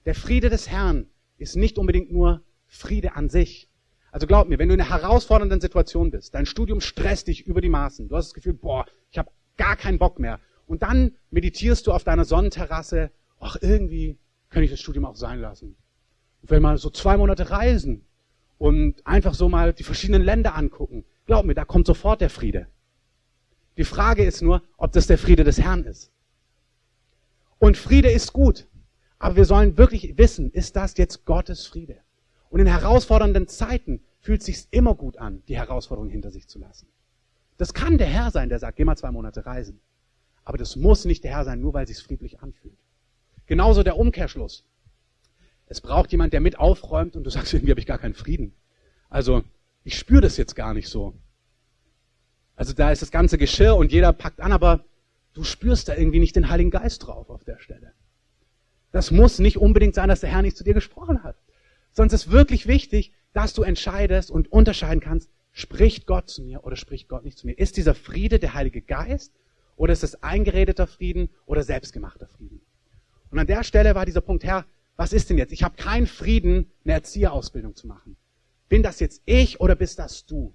[0.05, 1.07] Der Friede des Herrn
[1.39, 3.69] ist nicht unbedingt nur Friede an sich.
[4.13, 7.61] Also glaub mir, wenn du in einer herausfordernden Situation bist, dein Studium stresst dich über
[7.61, 10.39] die Maßen, du hast das Gefühl, boah, ich habe gar keinen Bock mehr.
[10.67, 14.19] Und dann meditierst du auf deiner Sonnenterrasse, ach irgendwie
[14.51, 15.77] könnte ich das Studium auch sein lassen.
[16.43, 18.05] Und wenn mal so zwei Monate reisen
[18.59, 22.69] und einfach so mal die verschiedenen Länder angucken, glaub mir, da kommt sofort der Friede.
[23.77, 26.13] Die Frage ist nur, ob das der Friede des Herrn ist.
[27.59, 28.69] Und Friede ist gut.
[29.19, 31.97] Aber wir sollen wirklich wissen, ist das jetzt Gottes Friede?
[32.51, 36.59] Und in herausfordernden Zeiten fühlt es sich immer gut an, die Herausforderung hinter sich zu
[36.59, 36.89] lassen.
[37.57, 39.81] Das kann der Herr sein, der sagt, geh mal zwei Monate reisen.
[40.45, 42.77] Aber das muss nicht der Herr sein, nur weil es sich friedlich anfühlt.
[43.47, 44.65] Genauso der Umkehrschluss.
[45.67, 48.55] Es braucht jemand, der mit aufräumt und du sagst, irgendwie habe ich gar keinen Frieden.
[49.09, 49.45] Also,
[49.85, 51.15] ich spüre das jetzt gar nicht so.
[52.57, 54.85] Also da ist das ganze Geschirr und jeder packt an, aber
[55.33, 57.93] du spürst da irgendwie nicht den Heiligen Geist drauf auf der Stelle.
[58.93, 61.37] Das muss nicht unbedingt sein, dass der Herr nicht zu dir gesprochen hat.
[61.91, 66.77] Sonst ist wirklich wichtig, dass du entscheidest und unterscheiden kannst, spricht Gott zu mir oder
[66.77, 67.59] spricht Gott nicht zu mir.
[67.59, 69.33] Ist dieser Friede der Heilige Geist
[69.77, 72.61] oder ist es eingeredeter Frieden oder selbstgemachter Frieden?
[73.31, 75.53] Und an der Stelle war dieser Punkt, Herr, was ist denn jetzt?
[75.53, 78.17] Ich habe keinen Frieden, eine Erzieherausbildung zu machen.
[78.69, 80.55] Bin das jetzt ich oder bist das du?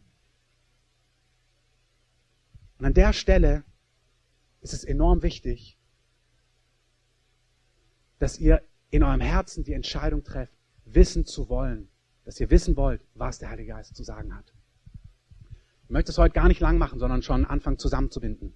[2.77, 3.65] Und an der Stelle
[4.62, 5.77] ist es enorm wichtig,
[8.19, 10.53] dass ihr in eurem Herzen die Entscheidung trefft,
[10.86, 11.89] wissen zu wollen,
[12.25, 14.53] dass ihr wissen wollt, was der Heilige Geist zu sagen hat.
[15.84, 18.53] Ich möchte es heute gar nicht lang machen, sondern schon anfangen zusammenzubinden.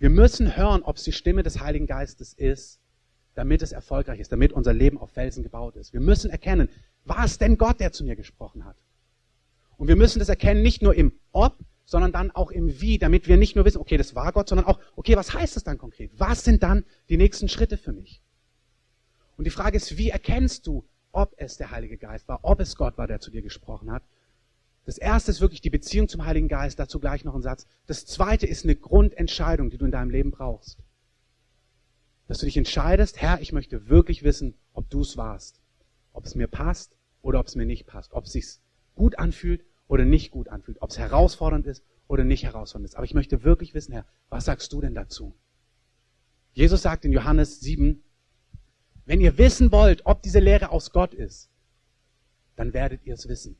[0.00, 2.80] Wir müssen hören, ob es die Stimme des Heiligen Geistes ist,
[3.34, 5.92] damit es erfolgreich ist, damit unser Leben auf Felsen gebaut ist.
[5.92, 6.70] Wir müssen erkennen,
[7.04, 8.76] war es denn Gott, der zu mir gesprochen hat?
[9.76, 13.28] Und wir müssen das erkennen, nicht nur im Ob, sondern dann auch im Wie, damit
[13.28, 15.76] wir nicht nur wissen, okay, das war Gott, sondern auch, okay, was heißt das dann
[15.76, 16.10] konkret?
[16.16, 18.22] Was sind dann die nächsten Schritte für mich?
[19.36, 22.74] Und die Frage ist, wie erkennst du, ob es der Heilige Geist war, ob es
[22.74, 24.02] Gott war, der zu dir gesprochen hat?
[24.84, 27.66] Das erste ist wirklich die Beziehung zum Heiligen Geist, dazu gleich noch ein Satz.
[27.86, 30.78] Das zweite ist eine Grundentscheidung, die du in deinem Leben brauchst.
[32.26, 35.60] Dass du dich entscheidest, Herr, ich möchte wirklich wissen, ob du es warst.
[36.12, 38.12] Ob es mir passt oder ob es mir nicht passt.
[38.12, 38.46] Ob es sich
[38.94, 42.96] gut anfühlt oder nicht gut anfühlt, ob es herausfordernd ist oder nicht herausfordernd ist.
[42.96, 45.34] Aber ich möchte wirklich wissen, Herr, was sagst du denn dazu?
[46.52, 48.02] Jesus sagt in Johannes 7,
[49.04, 51.50] wenn ihr wissen wollt, ob diese Lehre aus Gott ist,
[52.56, 53.56] dann werdet ihr es wissen.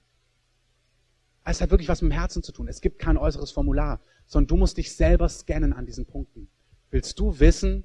[1.44, 2.68] Es hat wirklich was mit dem Herzen zu tun.
[2.68, 6.48] Es gibt kein äußeres Formular, sondern du musst dich selber scannen an diesen Punkten.
[6.90, 7.84] Willst du wissen,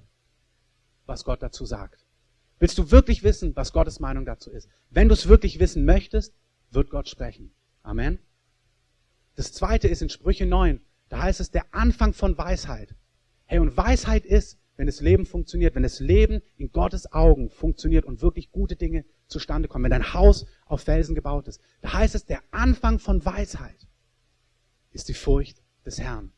[1.06, 2.06] was Gott dazu sagt?
[2.60, 4.70] Willst du wirklich wissen, was Gottes Meinung dazu ist?
[4.90, 6.34] Wenn du es wirklich wissen möchtest,
[6.72, 7.52] wird Gott sprechen.
[7.84, 8.20] Amen.
[9.36, 10.82] Das zweite ist in Sprüche 9.
[11.10, 12.96] Da heißt es der Anfang von Weisheit.
[13.46, 18.06] Hey, und Weisheit ist, wenn das Leben funktioniert, wenn das Leben in Gottes Augen funktioniert
[18.06, 22.16] und wirklich gute Dinge zustande kommen, wenn dein Haus auf Felsen gebaut ist, da heißt
[22.16, 23.88] es, der Anfang von Weisheit
[24.92, 26.32] ist die Furcht des Herrn.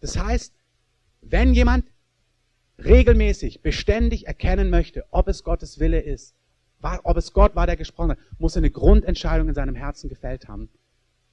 [0.00, 0.54] Das heißt,
[1.20, 1.86] wenn jemand
[2.78, 6.34] regelmäßig, beständig erkennen möchte, ob es Gottes Wille ist,
[7.02, 10.46] ob es Gott war, der gesprochen hat, muss er eine Grundentscheidung in seinem Herzen gefällt
[10.46, 10.68] haben.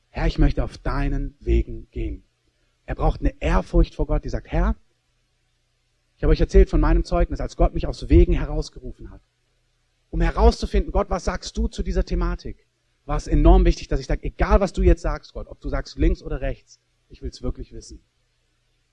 [0.09, 2.23] Herr, ich möchte auf deinen Wegen gehen.
[2.85, 4.75] Er braucht eine Ehrfurcht vor Gott, die sagt, Herr,
[6.23, 9.19] ich habe euch erzählt von meinem Zeugnis, als Gott mich aus Wegen herausgerufen hat.
[10.09, 12.65] Um herauszufinden, Gott, was sagst du zu dieser Thematik?
[13.03, 15.67] War es enorm wichtig, dass ich sage, egal was du jetzt sagst, Gott, ob du
[15.67, 18.05] sagst links oder rechts, ich will es wirklich wissen.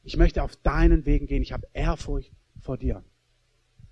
[0.03, 1.41] Ich möchte auf deinen Wegen gehen.
[1.41, 3.05] Ich habe Ehrfurcht vor dir.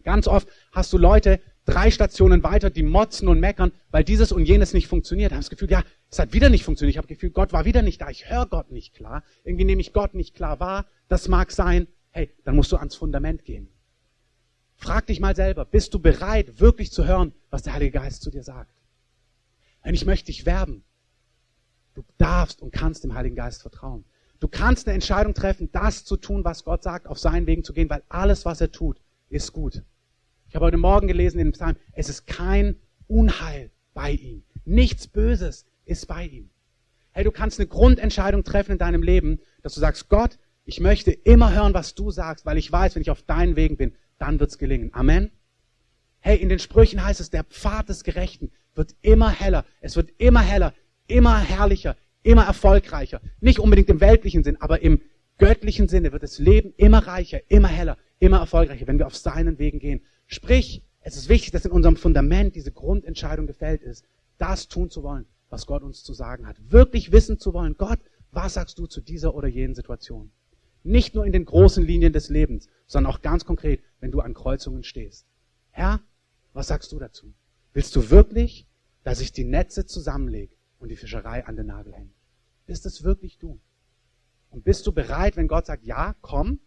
[0.03, 4.47] Ganz oft hast du Leute drei Stationen weiter, die motzen und meckern, weil dieses und
[4.47, 5.31] jenes nicht funktioniert.
[5.31, 6.95] Haben das Gefühl, ja, es hat wieder nicht funktioniert.
[6.95, 8.11] Ich habe das Gefühl, Gott war wieder nicht da.
[8.11, 9.23] Ich höre Gott nicht klar.
[9.45, 10.87] Irgendwie nehme ich Gott nicht klar wahr.
[11.07, 11.87] Das mag sein.
[12.11, 13.69] Hey, dann musst du ans Fundament gehen.
[14.77, 18.31] Frag dich mal selber, bist du bereit, wirklich zu hören, was der Heilige Geist zu
[18.31, 18.73] dir sagt?
[19.83, 20.85] Wenn ich möchte dich werben.
[21.95, 24.05] Du darfst und kannst dem Heiligen Geist vertrauen.
[24.41, 27.73] Du kannst eine Entscheidung treffen, das zu tun, was Gott sagt, auf seinen Wegen zu
[27.73, 29.83] gehen, weil alles, was er tut, ist gut.
[30.49, 32.77] Ich habe heute Morgen gelesen in dem Psalm, es ist kein
[33.09, 34.45] Unheil bei ihm.
[34.65, 36.51] Nichts Böses ist bei ihm.
[37.11, 41.11] Hey, du kannst eine Grundentscheidung treffen in deinem Leben, dass du sagst, Gott, ich möchte
[41.13, 44.39] immer hören, was du sagst, weil ich weiß, wenn ich auf deinen Wegen bin, dann
[44.39, 44.91] wird's gelingen.
[44.93, 45.31] Amen.
[46.21, 49.65] Hey, in den Sprüchen heißt es, der Pfad des Gerechten wird immer heller.
[49.81, 50.75] Es wird immer heller,
[51.07, 53.23] immer herrlicher, immer erfolgreicher.
[53.41, 55.01] Nicht unbedingt im weltlichen Sinn, aber im
[55.39, 59.59] göttlichen Sinne wird das Leben immer reicher, immer heller, immer erfolgreicher, wenn wir auf seinen
[59.59, 60.03] Wegen gehen.
[60.27, 64.05] Sprich, es ist wichtig, dass in unserem Fundament diese Grundentscheidung gefällt ist,
[64.37, 66.57] das tun zu wollen, was Gott uns zu sagen hat.
[66.71, 68.01] Wirklich wissen zu wollen, Gott,
[68.33, 70.31] was sagst du zu dieser oder jenen Situation?
[70.83, 74.35] Nicht nur in den großen Linien des Lebens, sondern auch ganz konkret, wenn du an
[74.35, 75.27] Kreuzungen stehst.
[75.71, 76.01] Herr,
[76.53, 77.35] was sagst du dazu?
[77.73, 78.67] Willst du wirklich,
[79.05, 82.11] dass ich die Netze zusammenlege und die Fischerei an den Nagel hänge?
[82.67, 83.61] Bist es wirklich du?
[84.51, 86.61] Und bist du bereit, wenn Gott sagt, ja, komm?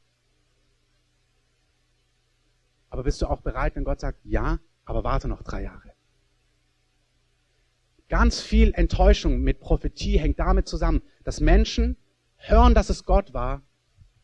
[2.89, 5.93] Aber bist du auch bereit, wenn Gott sagt, ja, aber warte noch drei Jahre?
[8.09, 11.95] Ganz viel Enttäuschung mit Prophetie hängt damit zusammen, dass Menschen
[12.35, 13.63] hören, dass es Gott war,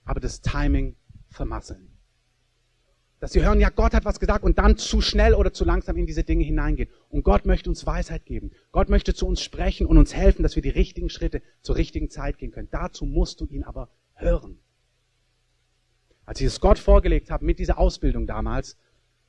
[0.08, 0.96] aber das Timing
[1.30, 1.92] vermasseln.
[3.20, 5.98] Dass sie hören, ja, Gott hat was gesagt und dann zu schnell oder zu langsam
[5.98, 6.90] in diese Dinge hineingehen.
[7.10, 8.52] Und Gott möchte uns Weisheit geben.
[8.72, 12.10] Gott möchte zu uns sprechen und uns helfen, dass wir die richtigen Schritte zur richtigen
[12.10, 12.70] Zeit gehen können.
[12.72, 14.60] Dazu musst du ihn aber hören.
[16.26, 18.78] Als ich es Gott vorgelegt habe mit dieser Ausbildung damals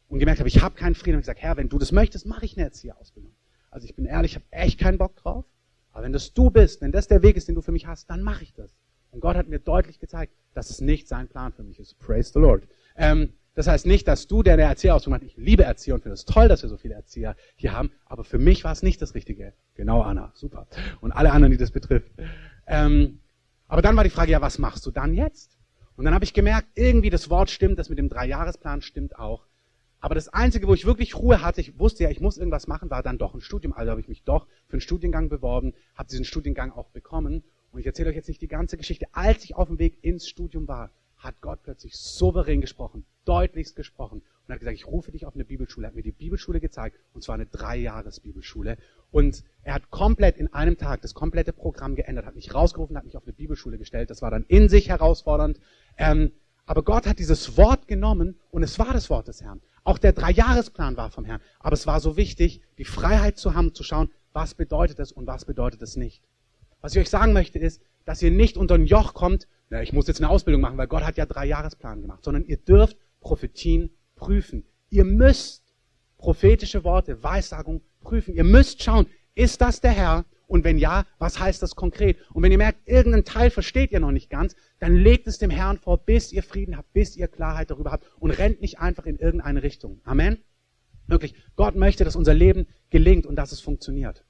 [0.09, 2.27] und gemerkt habe, ich habe keinen Frieden, habe ich gesagt, Herr, wenn du das möchtest,
[2.27, 3.33] mache ich eine Erzieherausbildung.
[3.71, 5.47] Also ich bin ehrlich, ich habe echt keinen Bock drauf.
[5.93, 8.11] Aber wenn das du bist, wenn das der Weg ist, den du für mich hast,
[8.11, 8.77] dann mache ich das.
[9.11, 11.99] Und Gott hat mir deutlich gezeigt, dass es nicht sein Plan für mich ist.
[11.99, 12.65] Praise the Lord.
[12.97, 16.15] Ähm, das heißt nicht, dass du, der eine Erzieherausbildung hat, ich liebe Erzieher und finde
[16.15, 19.03] es toll, dass wir so viele Erzieher hier haben, aber für mich war es nicht
[19.03, 19.53] das Richtige.
[19.75, 20.69] Genau, Anna, super.
[21.01, 22.11] Und alle anderen, die das betrifft.
[22.67, 23.19] Ähm,
[23.67, 25.59] aber dann war die Frage, ja, was machst du dann jetzt?
[25.97, 29.49] Und dann habe ich gemerkt, irgendwie das Wort stimmt, das mit dem Dreijahresplan stimmt auch.
[30.01, 32.91] Aber das Einzige, wo ich wirklich Ruhe hatte, ich wusste ja, ich muss irgendwas machen,
[32.91, 33.73] war dann doch ein Studium.
[33.73, 37.43] Also habe ich mich doch für einen Studiengang beworben, habe diesen Studiengang auch bekommen.
[37.73, 39.07] Und ich erzähle euch jetzt nicht die ganze Geschichte.
[39.13, 44.23] Als ich auf dem Weg ins Studium war, hat Gott plötzlich souverän gesprochen, deutlichst gesprochen
[44.47, 45.87] und hat gesagt, ich rufe dich auf eine Bibelschule.
[45.87, 48.79] Er hat mir die Bibelschule gezeigt und zwar eine Dreijahres-Bibelschule.
[49.11, 53.05] Und er hat komplett in einem Tag das komplette Programm geändert, hat mich rausgerufen, hat
[53.05, 54.11] mich auf eine Bibelschule gestellt.
[54.11, 55.61] Das war dann in sich herausfordernd.
[55.97, 56.33] Ähm,
[56.67, 59.61] aber Gott hat dieses Wort genommen und es war das Wort des Herrn.
[59.85, 61.41] Auch der Dreijahresplan war vom Herrn.
[61.61, 65.27] Aber es war so wichtig, die Freiheit zu haben, zu schauen, was bedeutet es und
[65.27, 66.23] was bedeutet es nicht.
[66.81, 69.93] Was ich euch sagen möchte ist, dass ihr nicht unter ein Joch kommt, na, ich
[69.93, 73.91] muss jetzt eine Ausbildung machen, weil Gott hat ja Dreijahresplan gemacht, sondern ihr dürft Prophetien
[74.17, 74.65] prüfen.
[74.91, 75.75] Ihr müsst
[76.17, 78.35] prophetische Worte, Weissagung prüfen.
[78.35, 80.25] Ihr müsst schauen, ist das der Herr?
[80.47, 82.17] Und wenn ja, was heißt das konkret?
[82.33, 85.51] Und wenn ihr merkt, irgendeinen Teil versteht ihr noch nicht ganz, dann legt es dem
[85.51, 89.05] Herrn vor, bis ihr Frieden habt, bis ihr Klarheit darüber habt und rennt nicht einfach
[89.05, 90.01] in irgendeine Richtung.
[90.05, 90.39] Amen?
[91.07, 94.25] Wirklich, Gott möchte, dass unser Leben gelingt und dass es funktioniert.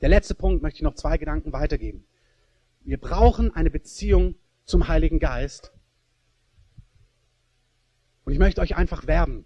[0.00, 2.04] Der letzte Punkt möchte ich noch zwei Gedanken weitergeben.
[2.82, 5.72] Wir brauchen eine Beziehung zum Heiligen Geist.
[8.24, 9.44] Und ich möchte euch einfach werben.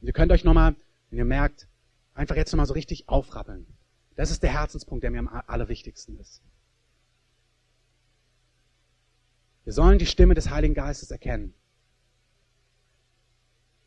[0.00, 0.74] Ihr könnt euch nochmal,
[1.10, 1.68] wenn ihr merkt,
[2.14, 3.66] einfach jetzt nochmal so richtig aufrappeln.
[4.16, 6.42] Das ist der Herzenspunkt, der mir am allerwichtigsten ist.
[9.64, 11.54] Wir sollen die Stimme des Heiligen Geistes erkennen.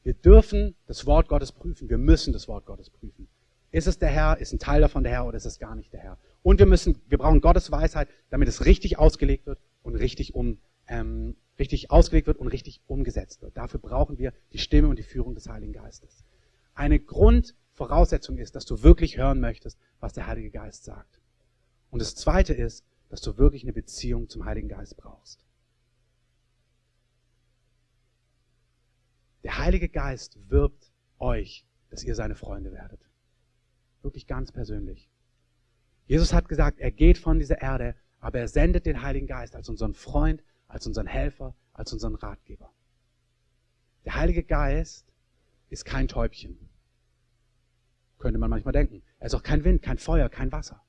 [0.03, 1.89] Wir dürfen das Wort Gottes prüfen.
[1.89, 3.27] Wir müssen das Wort Gottes prüfen.
[3.73, 4.37] Ist es der Herr?
[4.37, 6.19] Ist ein Teil davon der Herr oder ist es gar nicht der Herr?
[6.43, 10.59] Und wir müssen, wir brauchen Gottes Weisheit, damit es richtig ausgelegt wird und richtig um,
[10.87, 13.57] ähm, richtig ausgelegt wird und richtig umgesetzt wird.
[13.57, 16.23] Dafür brauchen wir die Stimme und die Führung des Heiligen Geistes.
[16.75, 21.19] Eine Grund, Voraussetzung ist, dass du wirklich hören möchtest, was der Heilige Geist sagt.
[21.89, 25.43] Und das Zweite ist, dass du wirklich eine Beziehung zum Heiligen Geist brauchst.
[29.43, 32.99] Der Heilige Geist wirbt euch, dass ihr seine Freunde werdet.
[34.03, 35.09] Wirklich ganz persönlich.
[36.05, 39.69] Jesus hat gesagt, er geht von dieser Erde, aber er sendet den Heiligen Geist als
[39.69, 42.71] unseren Freund, als unseren Helfer, als unseren Ratgeber.
[44.05, 45.07] Der Heilige Geist
[45.69, 46.69] ist kein Täubchen.
[48.19, 49.01] Könnte man manchmal denken.
[49.19, 50.81] Er ist auch kein Wind, kein Feuer, kein Wasser.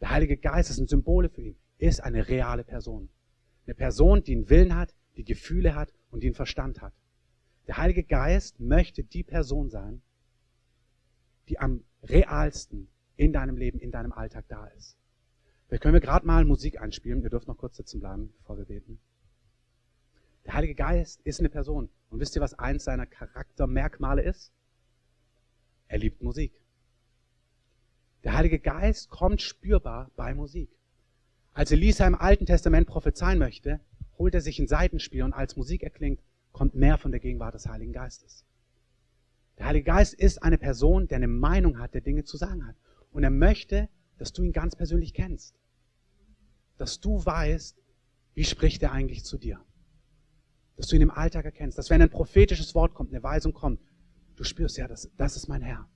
[0.00, 3.08] Der Heilige Geist ist ein Symbole für ihn, ist eine reale Person.
[3.66, 6.94] Eine Person, die einen Willen hat, die Gefühle hat und die einen Verstand hat.
[7.66, 10.02] Der Heilige Geist möchte die Person sein,
[11.48, 14.96] die am realsten in deinem Leben, in deinem Alltag da ist.
[15.66, 17.22] Vielleicht können wir gerade mal Musik einspielen.
[17.22, 19.00] Ihr dürft noch kurz sitzen bleiben, bevor wir beten.
[20.44, 21.88] Der Heilige Geist ist eine Person.
[22.10, 24.52] Und wisst ihr, was eins seiner Charaktermerkmale ist?
[25.88, 26.52] Er liebt Musik.
[28.24, 30.70] Der Heilige Geist kommt spürbar bei Musik.
[31.52, 33.80] Als Elisa im Alten Testament prophezeien möchte,
[34.18, 36.20] holt er sich ein Seitenspiel und als Musik erklingt,
[36.52, 38.44] kommt mehr von der Gegenwart des Heiligen Geistes.
[39.58, 42.76] Der Heilige Geist ist eine Person, der eine Meinung hat, der Dinge zu sagen hat.
[43.10, 43.88] Und er möchte,
[44.18, 45.54] dass du ihn ganz persönlich kennst.
[46.76, 47.76] Dass du weißt,
[48.34, 49.60] wie spricht er eigentlich zu dir.
[50.76, 51.78] Dass du ihn im Alltag erkennst.
[51.78, 53.80] Dass wenn ein prophetisches Wort kommt, eine Weisung kommt,
[54.34, 55.88] du spürst, ja, das, das ist mein Herr.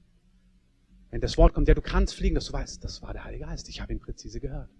[1.11, 3.45] Wenn das Wort kommt, ja, du kannst fliegen, dass du weißt, das war der Heilige
[3.45, 4.71] Geist, ich habe ihn präzise gehört.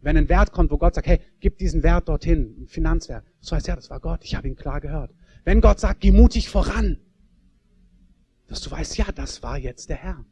[0.00, 3.52] Wenn ein Wert kommt, wo Gott sagt, hey, gib diesen Wert dorthin, einen Finanzwert, das
[3.52, 5.14] heißt, ja, das war Gott, ich habe ihn klar gehört.
[5.44, 6.98] Wenn Gott sagt, geh mutig voran,
[8.54, 10.24] dass du weißt, ja, das war jetzt der Herr.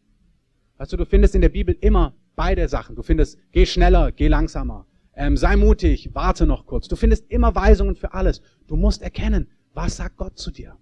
[0.88, 2.94] Du, du findest in der Bibel immer beide Sachen.
[2.94, 4.86] Du findest, geh schneller, geh langsamer.
[5.14, 6.86] ähm, sei mutig, warte noch kurz.
[6.86, 8.40] Du findest immer Weisungen für alles.
[8.68, 10.78] Du musst erkennen, was sagt Gott zu dir.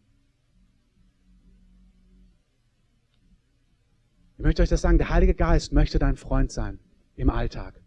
[4.36, 6.78] Ich möchte euch das sagen, der Heilige Geist möchte dein Freund sein
[7.16, 7.80] im Alltag.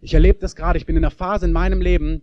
[0.00, 2.22] Ich erlebe das gerade, ich bin in einer Phase in meinem Leben,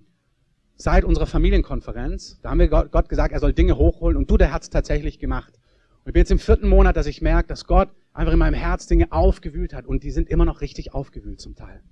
[0.75, 4.51] seit unserer Familienkonferenz, da haben wir Gott gesagt, er soll Dinge hochholen und du, der
[4.51, 5.60] hat es tatsächlich gemacht.
[6.05, 8.87] Ich bin jetzt im vierten Monat, dass ich merke, dass Gott einfach in meinem Herz
[8.87, 11.83] Dinge aufgewühlt hat und die sind immer noch richtig aufgewühlt zum Teil.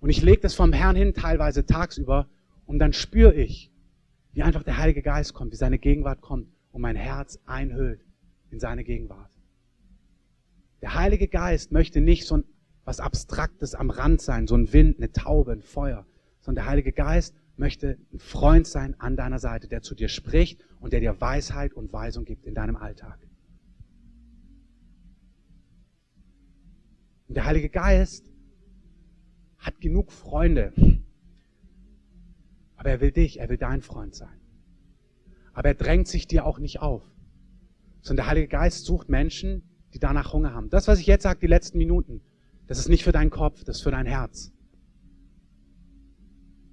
[0.00, 2.28] Und ich lege das vom Herrn hin, teilweise tagsüber,
[2.66, 3.72] und dann spüre ich,
[4.32, 8.04] wie einfach der Heilige Geist kommt, wie seine Gegenwart kommt und mein Herz einhüllt
[8.50, 9.30] in seine Gegenwart.
[10.82, 12.44] Der Heilige Geist möchte nicht so ein
[12.88, 16.06] was Abstraktes am Rand sein, so ein Wind, eine Taube, ein Feuer,
[16.40, 20.60] sondern der Heilige Geist möchte ein Freund sein an deiner Seite, der zu dir spricht
[20.80, 23.18] und der dir Weisheit und Weisung gibt in deinem Alltag.
[27.28, 28.30] Und der Heilige Geist
[29.58, 30.72] hat genug Freunde.
[32.76, 34.40] Aber er will dich, er will dein Freund sein.
[35.52, 37.02] Aber er drängt sich dir auch nicht auf.
[38.00, 40.70] Sondern der Heilige Geist sucht Menschen, die danach Hunger haben.
[40.70, 42.20] Das, was ich jetzt sage, die letzten Minuten,
[42.66, 44.52] das ist nicht für deinen Kopf, das ist für dein Herz.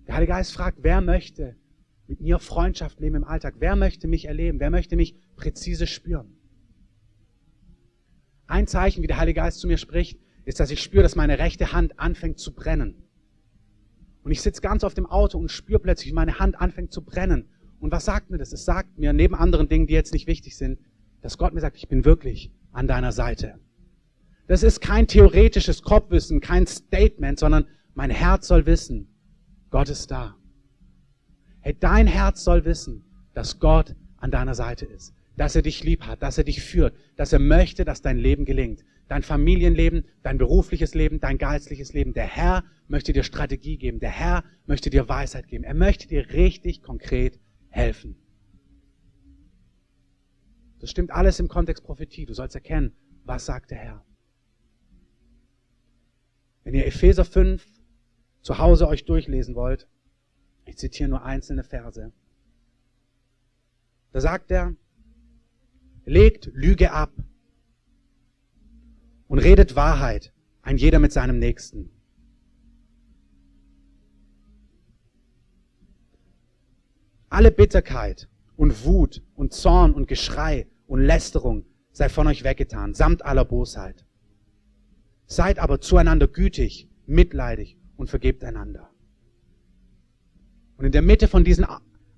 [0.07, 1.55] Der Heilige Geist fragt, wer möchte
[2.07, 3.55] mit mir Freundschaft leben im Alltag?
[3.59, 4.59] Wer möchte mich erleben?
[4.59, 6.37] Wer möchte mich präzise spüren?
[8.47, 11.39] Ein Zeichen, wie der Heilige Geist zu mir spricht, ist, dass ich spüre, dass meine
[11.39, 13.03] rechte Hand anfängt zu brennen.
[14.23, 17.03] Und ich sitze ganz auf dem Auto und spüre plötzlich, wie meine Hand anfängt zu
[17.03, 17.49] brennen.
[17.79, 18.53] Und was sagt mir das?
[18.53, 20.79] Es sagt mir, neben anderen Dingen, die jetzt nicht wichtig sind,
[21.21, 23.59] dass Gott mir sagt, ich bin wirklich an deiner Seite.
[24.47, 27.65] Das ist kein theoretisches Kopfwissen, kein Statement, sondern
[27.95, 29.14] mein Herz soll wissen,
[29.75, 30.38] Gott ist da.
[31.59, 36.03] Hey, dein Herz soll wissen, dass Gott an deiner Seite ist, dass er dich lieb
[36.03, 38.85] hat, dass er dich führt, dass er möchte, dass dein Leben gelingt.
[39.09, 42.13] Dein Familienleben, dein berufliches Leben, dein geistliches Leben.
[42.13, 43.99] Der Herr möchte dir Strategie geben.
[43.99, 45.65] Der Herr möchte dir Weisheit geben.
[45.65, 48.15] Er möchte dir richtig konkret helfen.
[50.79, 52.25] Das stimmt alles im Kontext Prophetie.
[52.25, 52.93] Du sollst erkennen,
[53.25, 54.05] was sagt der Herr.
[56.63, 57.74] Wenn ihr Epheser 5
[58.45, 59.88] zu Hause euch durchlesen wollt,
[60.65, 62.12] ich zitiere nur einzelne Verse.
[64.12, 64.75] Da sagt er,
[66.05, 67.12] legt Lüge ab
[69.27, 70.31] und redet Wahrheit,
[70.62, 71.89] ein jeder mit seinem Nächsten.
[77.29, 83.25] Alle Bitterkeit und Wut und Zorn und Geschrei und Lästerung sei von euch weggetan, samt
[83.25, 84.05] aller Bosheit.
[85.25, 88.89] Seid aber zueinander gütig, mitleidig und vergebt einander.
[90.77, 91.65] Und in der Mitte von diesen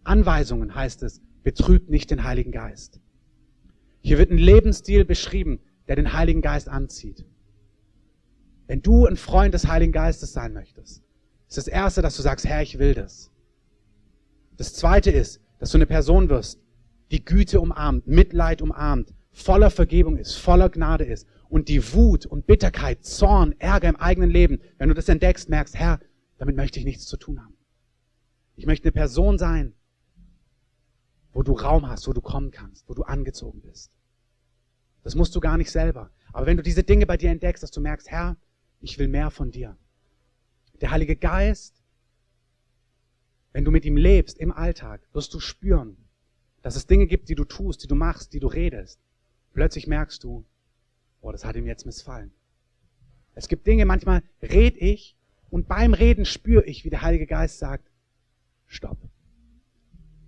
[0.04, 3.00] Anweisungen heißt es, betrübt nicht den Heiligen Geist.
[4.02, 7.26] Hier wird ein Lebensstil beschrieben, der den Heiligen Geist anzieht.
[8.68, 11.04] Wenn du ein Freund des Heiligen Geistes sein möchtest,
[11.48, 13.32] ist das Erste, dass du sagst, Herr, ich will das.
[14.58, 16.60] Das Zweite ist, dass du eine Person wirst,
[17.12, 22.48] die Güte umarmt, Mitleid umarmt, voller Vergebung ist, voller Gnade ist und die Wut und
[22.48, 26.00] Bitterkeit, Zorn, Ärger im eigenen Leben, wenn du das entdeckst, merkst, Herr,
[26.38, 27.58] damit möchte ich nichts zu tun haben.
[28.56, 29.74] Ich möchte eine Person sein,
[31.32, 33.92] wo du Raum hast, wo du kommen kannst, wo du angezogen bist.
[35.04, 36.12] Das musst du gar nicht selber.
[36.34, 38.38] Aber wenn du diese Dinge bei dir entdeckst, dass du merkst, Herr,
[38.80, 39.78] ich will mehr von dir.
[40.82, 41.82] Der Heilige Geist,
[43.54, 45.98] wenn du mit ihm lebst im Alltag, wirst du spüren,
[46.62, 49.00] dass es Dinge gibt, die du tust, die du machst, die du redest.
[49.54, 50.46] Plötzlich merkst du,
[51.28, 52.32] oh, das hat ihm jetzt missfallen.
[53.36, 55.18] Es gibt Dinge, manchmal red ich
[55.50, 57.92] und beim Reden spüre ich, wie der Heilige Geist sagt,
[58.66, 58.98] stopp.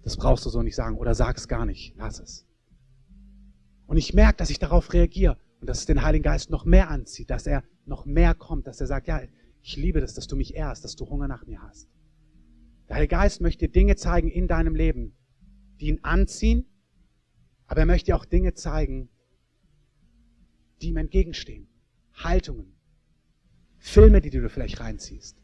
[0.03, 2.45] Das brauchst du so nicht sagen oder sag es gar nicht, lass es.
[3.87, 6.89] Und ich merke, dass ich darauf reagiere und dass es den Heiligen Geist noch mehr
[6.89, 9.21] anzieht, dass er noch mehr kommt, dass er sagt, ja,
[9.61, 11.89] ich liebe das, dass du mich ehrst, dass du Hunger nach mir hast.
[12.87, 15.15] Der Heilige Geist möchte dir Dinge zeigen in deinem Leben,
[15.79, 16.65] die ihn anziehen,
[17.67, 19.09] aber er möchte auch Dinge zeigen,
[20.81, 21.67] die ihm entgegenstehen.
[22.13, 22.73] Haltungen.
[23.77, 25.37] Filme, die du vielleicht reinziehst.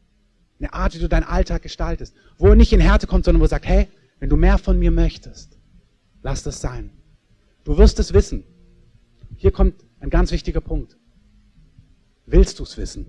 [0.58, 2.14] Eine Art, wie du deinen Alltag gestaltest.
[2.38, 4.78] Wo er nicht in Härte kommt, sondern wo er sagt, hey, wenn du mehr von
[4.78, 5.58] mir möchtest,
[6.22, 6.90] lass das sein.
[7.64, 8.44] Du wirst es wissen.
[9.36, 10.96] Hier kommt ein ganz wichtiger Punkt.
[12.26, 13.06] Willst du es wissen?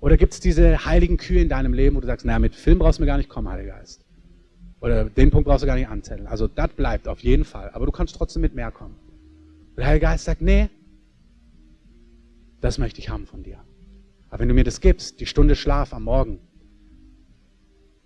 [0.00, 2.78] Oder gibt es diese heiligen Kühe in deinem Leben, wo du sagst, naja, mit Film
[2.78, 4.04] brauchst du mir gar nicht kommen, Heiliger Geist.
[4.80, 6.26] Oder den Punkt brauchst du gar nicht anzetteln.
[6.26, 7.70] Also das bleibt auf jeden Fall.
[7.70, 8.96] Aber du kannst trotzdem mit mehr kommen.
[9.74, 10.68] Und der Heilige Geist sagt, nee,
[12.60, 13.58] das möchte ich haben von dir.
[14.30, 16.38] Aber wenn du mir das gibst, die Stunde Schlaf am Morgen,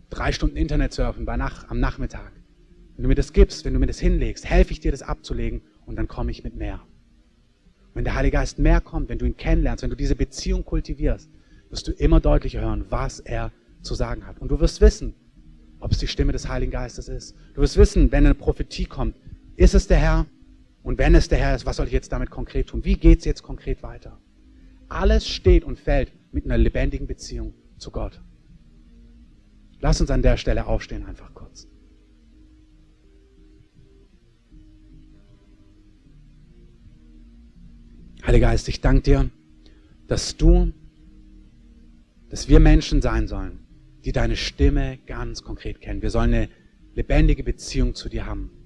[0.09, 2.33] drei Stunden Internet surfen bei Nacht, am Nachmittag,
[2.97, 5.61] wenn du mir das gibst, wenn du mir das hinlegst, helfe ich dir, das abzulegen
[5.85, 6.81] und dann komme ich mit mehr.
[7.93, 11.29] Wenn der Heilige Geist mehr kommt, wenn du ihn kennenlernst, wenn du diese Beziehung kultivierst,
[11.69, 13.53] wirst du immer deutlicher hören, was er
[13.83, 14.41] zu sagen hat.
[14.41, 15.15] Und du wirst wissen,
[15.81, 17.37] ob es die Stimme des Heiligen Geistes ist.
[17.55, 19.17] Du wirst wissen, wenn eine Prophetie kommt,
[19.57, 20.27] ist es der Herr?
[20.89, 22.83] Und wenn es der Herr ist, was soll ich jetzt damit konkret tun?
[22.83, 24.19] Wie geht es jetzt konkret weiter?
[24.89, 28.23] Alles steht und fällt mit einer lebendigen Beziehung zu Gott.
[29.81, 31.69] Lass uns an der Stelle aufstehen, einfach kurz.
[38.27, 39.31] Heiliger Geist, ich danke dir,
[40.07, 40.73] dass du,
[42.31, 43.59] dass wir Menschen sein sollen,
[44.07, 46.01] die deine Stimme ganz konkret kennen.
[46.01, 46.49] Wir sollen eine
[46.95, 48.58] lebendige Beziehung zu dir haben.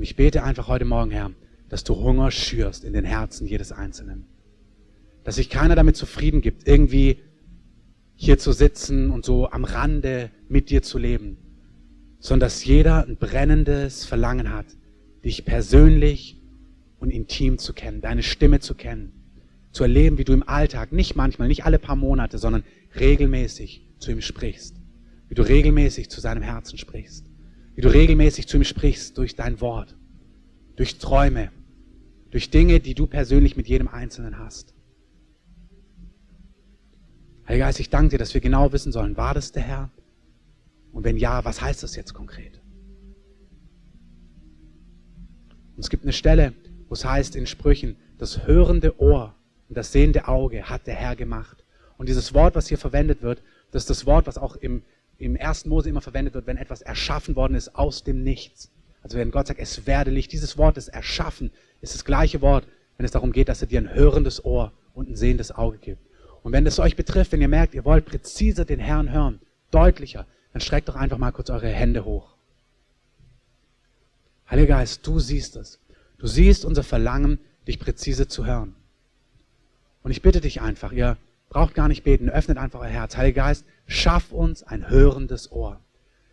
[0.00, 1.30] Und ich bete einfach heute Morgen, Herr,
[1.68, 4.24] dass du Hunger schürst in den Herzen jedes Einzelnen.
[5.24, 7.20] Dass sich keiner damit zufrieden gibt, irgendwie
[8.14, 11.36] hier zu sitzen und so am Rande mit dir zu leben,
[12.18, 14.64] sondern dass jeder ein brennendes Verlangen hat,
[15.22, 16.40] dich persönlich
[16.98, 19.12] und intim zu kennen, deine Stimme zu kennen,
[19.70, 22.64] zu erleben, wie du im Alltag, nicht manchmal, nicht alle paar Monate, sondern
[22.98, 24.76] regelmäßig zu ihm sprichst,
[25.28, 27.29] wie du regelmäßig zu seinem Herzen sprichst,
[27.80, 29.96] wie du regelmäßig zu ihm sprichst durch dein Wort,
[30.76, 31.50] durch Träume,
[32.30, 34.74] durch Dinge, die du persönlich mit jedem Einzelnen hast.
[37.48, 39.90] Heiliger Geist, ich danke dir, dass wir genau wissen sollen, war das der Herr?
[40.92, 42.60] Und wenn ja, was heißt das jetzt konkret?
[45.74, 46.52] Und es gibt eine Stelle,
[46.86, 49.34] wo es heißt in Sprüchen, das hörende Ohr
[49.70, 51.64] und das sehende Auge hat der Herr gemacht.
[51.96, 54.82] Und dieses Wort, was hier verwendet wird, das ist das Wort, was auch im,
[55.20, 58.70] im ersten Mose immer verwendet wird, wenn etwas erschaffen worden ist aus dem Nichts.
[59.02, 61.50] Also wenn Gott sagt, es werde Licht, dieses Wort ist erschaffen,
[61.80, 62.66] ist das gleiche Wort,
[62.96, 66.00] wenn es darum geht, dass er dir ein hörendes Ohr und ein sehendes Auge gibt.
[66.42, 69.40] Und wenn das euch betrifft, wenn ihr merkt, ihr wollt präziser den Herrn hören,
[69.70, 72.34] deutlicher, dann streckt doch einfach mal kurz eure Hände hoch.
[74.50, 75.78] Heiliger Geist, du siehst es.
[76.18, 78.74] Du siehst unser Verlangen, dich präzise zu hören.
[80.02, 81.16] Und ich bitte dich einfach, ihr
[81.50, 83.16] braucht gar nicht beten, öffnet einfach euer Herz.
[83.16, 85.80] Heiliger Geist, schaff uns ein hörendes Ohr,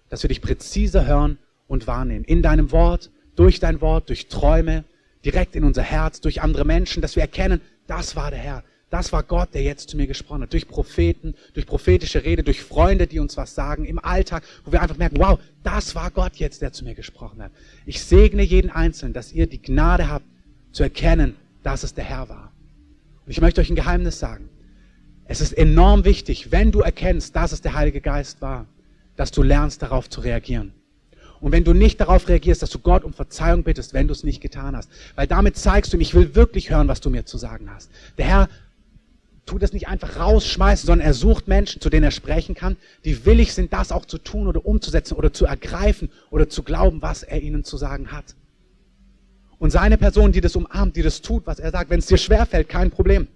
[0.09, 1.37] dass wir dich präziser hören
[1.67, 2.23] und wahrnehmen.
[2.23, 4.83] In deinem Wort, durch dein Wort, durch Träume,
[5.25, 8.63] direkt in unser Herz, durch andere Menschen, dass wir erkennen, das war der Herr.
[8.89, 10.53] Das war Gott, der jetzt zu mir gesprochen hat.
[10.53, 14.81] Durch Propheten, durch prophetische Rede, durch Freunde, die uns was sagen, im Alltag, wo wir
[14.81, 17.51] einfach merken, wow, das war Gott jetzt, der zu mir gesprochen hat.
[17.85, 20.25] Ich segne jeden Einzelnen, dass ihr die Gnade habt,
[20.71, 22.53] zu erkennen, dass es der Herr war.
[23.25, 24.49] Und ich möchte euch ein Geheimnis sagen.
[25.27, 28.65] Es ist enorm wichtig, wenn du erkennst, dass es der Heilige Geist war,
[29.15, 30.73] dass du lernst, darauf zu reagieren.
[31.39, 34.23] Und wenn du nicht darauf reagierst, dass du Gott um Verzeihung bittest, wenn du es
[34.23, 34.89] nicht getan hast.
[35.15, 37.91] Weil damit zeigst du ihm, ich will wirklich hören, was du mir zu sagen hast.
[38.17, 38.49] Der Herr
[39.45, 42.75] tut es nicht einfach rausschmeißen, sondern er sucht Menschen, zu denen er sprechen kann,
[43.05, 47.01] die willig sind, das auch zu tun oder umzusetzen oder zu ergreifen oder zu glauben,
[47.01, 48.35] was er ihnen zu sagen hat.
[49.59, 52.17] Und seine Person, die das umarmt, die das tut, was er sagt, wenn es dir
[52.17, 53.27] schwerfällt, kein Problem.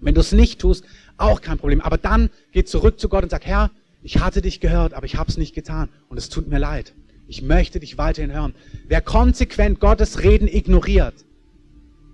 [0.00, 0.84] Wenn du es nicht tust,
[1.16, 1.80] auch kein Problem.
[1.80, 3.70] Aber dann geh zurück zu Gott und sag, Herr,
[4.02, 6.94] ich hatte dich gehört, aber ich habe es nicht getan und es tut mir leid.
[7.28, 8.54] Ich möchte dich weiterhin hören.
[8.86, 11.14] Wer konsequent Gottes Reden ignoriert,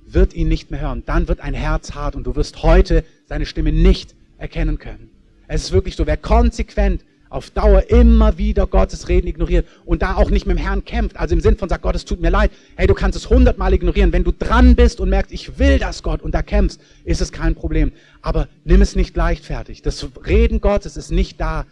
[0.06, 1.02] wird ihn nicht mehr hören.
[1.04, 5.10] Dann wird ein Herz hart und du wirst heute seine Stimme nicht erkennen können.
[5.48, 10.16] Es ist wirklich so, wer konsequent auf Dauer immer wieder Gottes Reden ignoriert und da
[10.16, 12.30] auch nicht mit dem Herrn kämpft, also im Sinn von sagt, Gott, es tut mir
[12.30, 14.12] leid, hey, du kannst es hundertmal ignorieren.
[14.12, 17.32] Wenn du dran bist und merkst, ich will das Gott und da kämpfst, ist es
[17.32, 17.92] kein Problem.
[18.20, 19.80] Aber nimm es nicht leichtfertig.
[19.82, 21.64] Das Reden Gottes ist nicht da,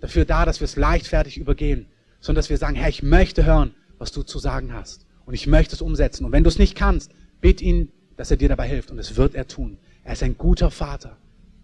[0.00, 1.86] dafür da, dass wir es leichtfertig übergehen,
[2.20, 5.06] sondern dass wir sagen, Herr, ich möchte hören, was du zu sagen hast.
[5.26, 6.24] Und ich möchte es umsetzen.
[6.24, 8.90] Und wenn du es nicht kannst, bitt ihn, dass er dir dabei hilft.
[8.90, 9.78] Und es wird er tun.
[10.02, 11.16] Er ist ein guter Vater.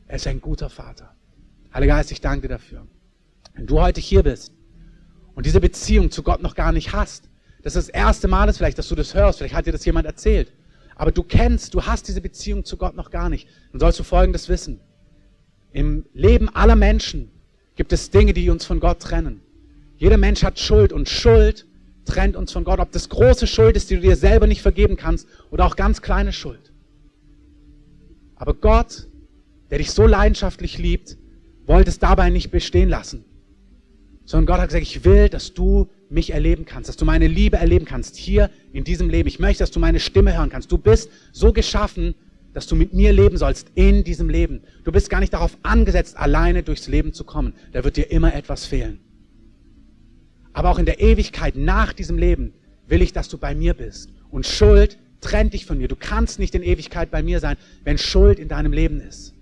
[0.06, 1.14] Er ist ein guter Vater.
[1.74, 2.86] Heiliger Geist, ich danke dir dafür.
[3.54, 4.52] Wenn du heute hier bist
[5.34, 7.28] und diese Beziehung zu Gott noch gar nicht hast,
[7.62, 9.84] das ist das erste Mal ist vielleicht, dass du das hörst, vielleicht hat dir das
[9.84, 10.52] jemand erzählt,
[10.96, 14.02] aber du kennst, du hast diese Beziehung zu Gott noch gar nicht, dann sollst du
[14.02, 14.80] Folgendes wissen.
[15.72, 17.30] Im Leben aller Menschen
[17.76, 19.40] gibt es Dinge, die uns von Gott trennen.
[19.96, 21.66] Jeder Mensch hat Schuld und Schuld
[22.04, 22.80] trennt uns von Gott.
[22.80, 26.02] Ob das große Schuld ist, die du dir selber nicht vergeben kannst oder auch ganz
[26.02, 26.72] kleine Schuld.
[28.34, 29.06] Aber Gott,
[29.70, 31.16] der dich so leidenschaftlich liebt,
[31.66, 33.24] wollte es dabei nicht bestehen lassen.
[34.30, 37.56] Sondern Gott hat gesagt, ich will, dass du mich erleben kannst, dass du meine Liebe
[37.56, 39.26] erleben kannst hier in diesem Leben.
[39.28, 40.70] Ich möchte, dass du meine Stimme hören kannst.
[40.70, 42.14] Du bist so geschaffen,
[42.52, 44.62] dass du mit mir leben sollst in diesem Leben.
[44.84, 47.54] Du bist gar nicht darauf angesetzt, alleine durchs Leben zu kommen.
[47.72, 49.00] Da wird dir immer etwas fehlen.
[50.52, 52.52] Aber auch in der Ewigkeit nach diesem Leben
[52.86, 54.10] will ich, dass du bei mir bist.
[54.30, 55.88] Und Schuld trennt dich von mir.
[55.88, 59.34] Du kannst nicht in Ewigkeit bei mir sein, wenn Schuld in deinem Leben ist.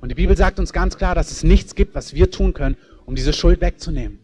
[0.00, 2.76] Und die Bibel sagt uns ganz klar, dass es nichts gibt, was wir tun können,
[3.06, 4.18] um diese Schuld wegzunehmen.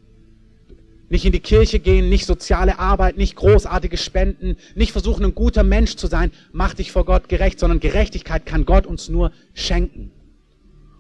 [1.11, 5.63] nicht in die Kirche gehen, nicht soziale Arbeit, nicht großartige Spenden, nicht versuchen, ein guter
[5.63, 10.11] Mensch zu sein, macht dich vor Gott gerecht, sondern Gerechtigkeit kann Gott uns nur schenken.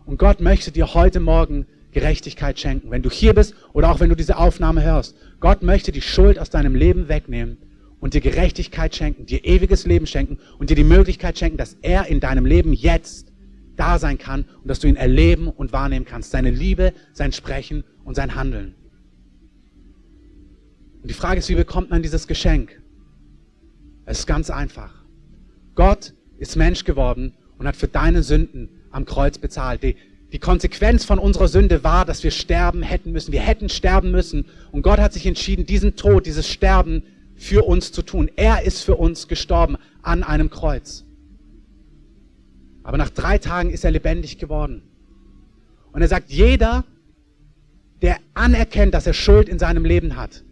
[0.06, 2.90] Und Gott möchte dir heute Morgen Gerechtigkeit schenken.
[2.90, 6.38] Wenn du hier bist oder auch wenn du diese Aufnahme hörst, Gott möchte die Schuld
[6.38, 7.58] aus deinem Leben wegnehmen
[8.00, 12.06] und dir Gerechtigkeit schenken, dir ewiges Leben schenken und dir die Möglichkeit schenken, dass er
[12.06, 13.27] in deinem Leben jetzt
[13.78, 16.30] da sein kann und dass du ihn erleben und wahrnehmen kannst.
[16.30, 18.74] Seine Liebe, sein Sprechen und sein Handeln.
[21.02, 22.82] Und die Frage ist, wie bekommt man dieses Geschenk?
[24.04, 25.04] Es ist ganz einfach.
[25.74, 29.82] Gott ist Mensch geworden und hat für deine Sünden am Kreuz bezahlt.
[29.82, 29.96] Die,
[30.32, 33.32] die Konsequenz von unserer Sünde war, dass wir sterben hätten müssen.
[33.32, 34.46] Wir hätten sterben müssen.
[34.72, 37.04] Und Gott hat sich entschieden, diesen Tod, dieses Sterben
[37.36, 38.30] für uns zu tun.
[38.36, 41.04] Er ist für uns gestorben an einem Kreuz.
[42.88, 44.80] Aber nach drei Tagen ist er lebendig geworden.
[45.92, 46.84] Und er sagt, jeder,
[48.00, 50.42] der anerkennt, dass er Schuld in seinem Leben hat,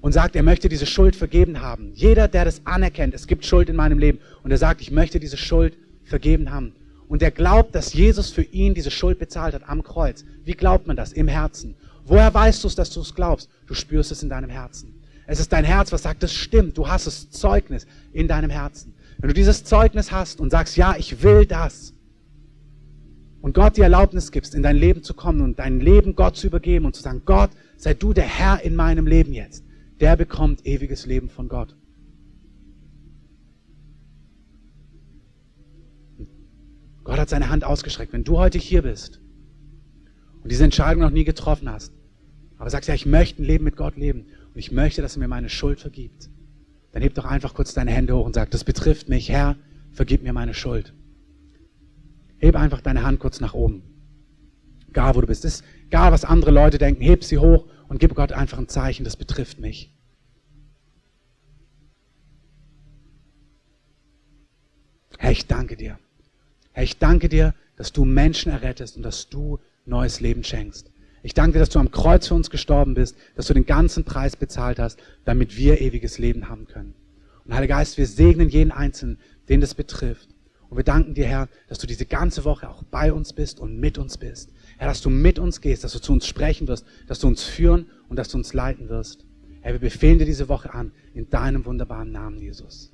[0.00, 1.92] und sagt, er möchte diese Schuld vergeben haben.
[1.94, 5.20] Jeder, der das anerkennt, es gibt Schuld in meinem Leben und er sagt, ich möchte
[5.20, 6.74] diese Schuld vergeben haben.
[7.06, 10.24] Und er glaubt, dass Jesus für ihn diese Schuld bezahlt hat am Kreuz.
[10.42, 11.12] Wie glaubt man das?
[11.12, 11.76] Im Herzen.
[12.04, 13.48] Woher weißt du es, dass du es glaubst?
[13.68, 14.92] Du spürst es in deinem Herzen.
[15.28, 16.76] Es ist dein Herz, was sagt, das stimmt.
[16.76, 18.94] Du hast das Zeugnis in deinem Herzen.
[19.22, 21.94] Wenn du dieses Zeugnis hast und sagst, ja, ich will das,
[23.40, 26.46] und Gott die Erlaubnis gibst, in dein Leben zu kommen und dein Leben Gott zu
[26.46, 29.64] übergeben und zu sagen, Gott, sei du der Herr in meinem Leben jetzt
[30.02, 31.76] der bekommt ewiges Leben von Gott.
[37.04, 38.12] Gott hat seine Hand ausgestreckt.
[38.12, 39.20] Wenn du heute hier bist
[40.42, 41.94] und diese Entscheidung noch nie getroffen hast,
[42.58, 45.20] aber sagst, ja, ich möchte ein Leben mit Gott leben und ich möchte, dass er
[45.20, 46.30] mir meine Schuld vergibt,
[46.92, 49.56] dann heb doch einfach kurz deine Hände hoch und sag, das betrifft mich, Herr,
[49.92, 50.92] vergib mir meine Schuld.
[52.38, 53.82] Heb einfach deine Hand kurz nach oben.
[54.88, 55.44] Egal, wo du bist.
[55.46, 59.04] ist egal, was andere Leute denken, heb sie hoch und gib Gott einfach ein Zeichen,
[59.04, 59.96] das betrifft mich.
[65.18, 65.98] Herr, ich danke dir.
[66.72, 70.91] Herr, ich danke dir, dass du Menschen errettest und dass du neues Leben schenkst.
[71.22, 74.04] Ich danke dir, dass du am Kreuz für uns gestorben bist, dass du den ganzen
[74.04, 76.94] Preis bezahlt hast, damit wir ewiges Leben haben können.
[77.44, 79.18] Und Heiliger Geist, wir segnen jeden Einzelnen,
[79.48, 80.28] den das betrifft.
[80.68, 83.78] Und wir danken dir, Herr, dass du diese ganze Woche auch bei uns bist und
[83.78, 84.50] mit uns bist.
[84.78, 87.44] Herr, dass du mit uns gehst, dass du zu uns sprechen wirst, dass du uns
[87.44, 89.26] führen und dass du uns leiten wirst.
[89.60, 92.92] Herr, wir befehlen dir diese Woche an, in deinem wunderbaren Namen, Jesus.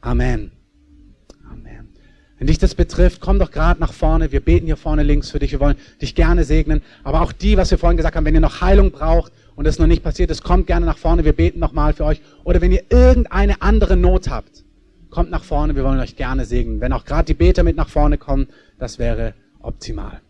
[0.00, 0.50] Amen.
[1.48, 1.88] Amen.
[2.38, 4.30] Wenn dich das betrifft, komm doch gerade nach vorne.
[4.30, 5.52] Wir beten hier vorne links für dich.
[5.52, 6.82] Wir wollen dich gerne segnen.
[7.02, 9.78] Aber auch die, was wir vorhin gesagt haben, wenn ihr noch Heilung braucht und es
[9.80, 11.24] noch nicht passiert ist, kommt gerne nach vorne.
[11.24, 12.20] Wir beten nochmal für euch.
[12.44, 14.64] Oder wenn ihr irgendeine andere Not habt,
[15.10, 15.74] kommt nach vorne.
[15.74, 16.80] Wir wollen euch gerne segnen.
[16.80, 18.46] Wenn auch gerade die Beter mit nach vorne kommen,
[18.78, 20.20] das wäre optimal.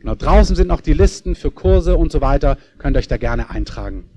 [0.00, 2.58] Genau, draußen sind noch die Listen für Kurse und so weiter.
[2.78, 4.10] Könnt euch da gerne eintragen.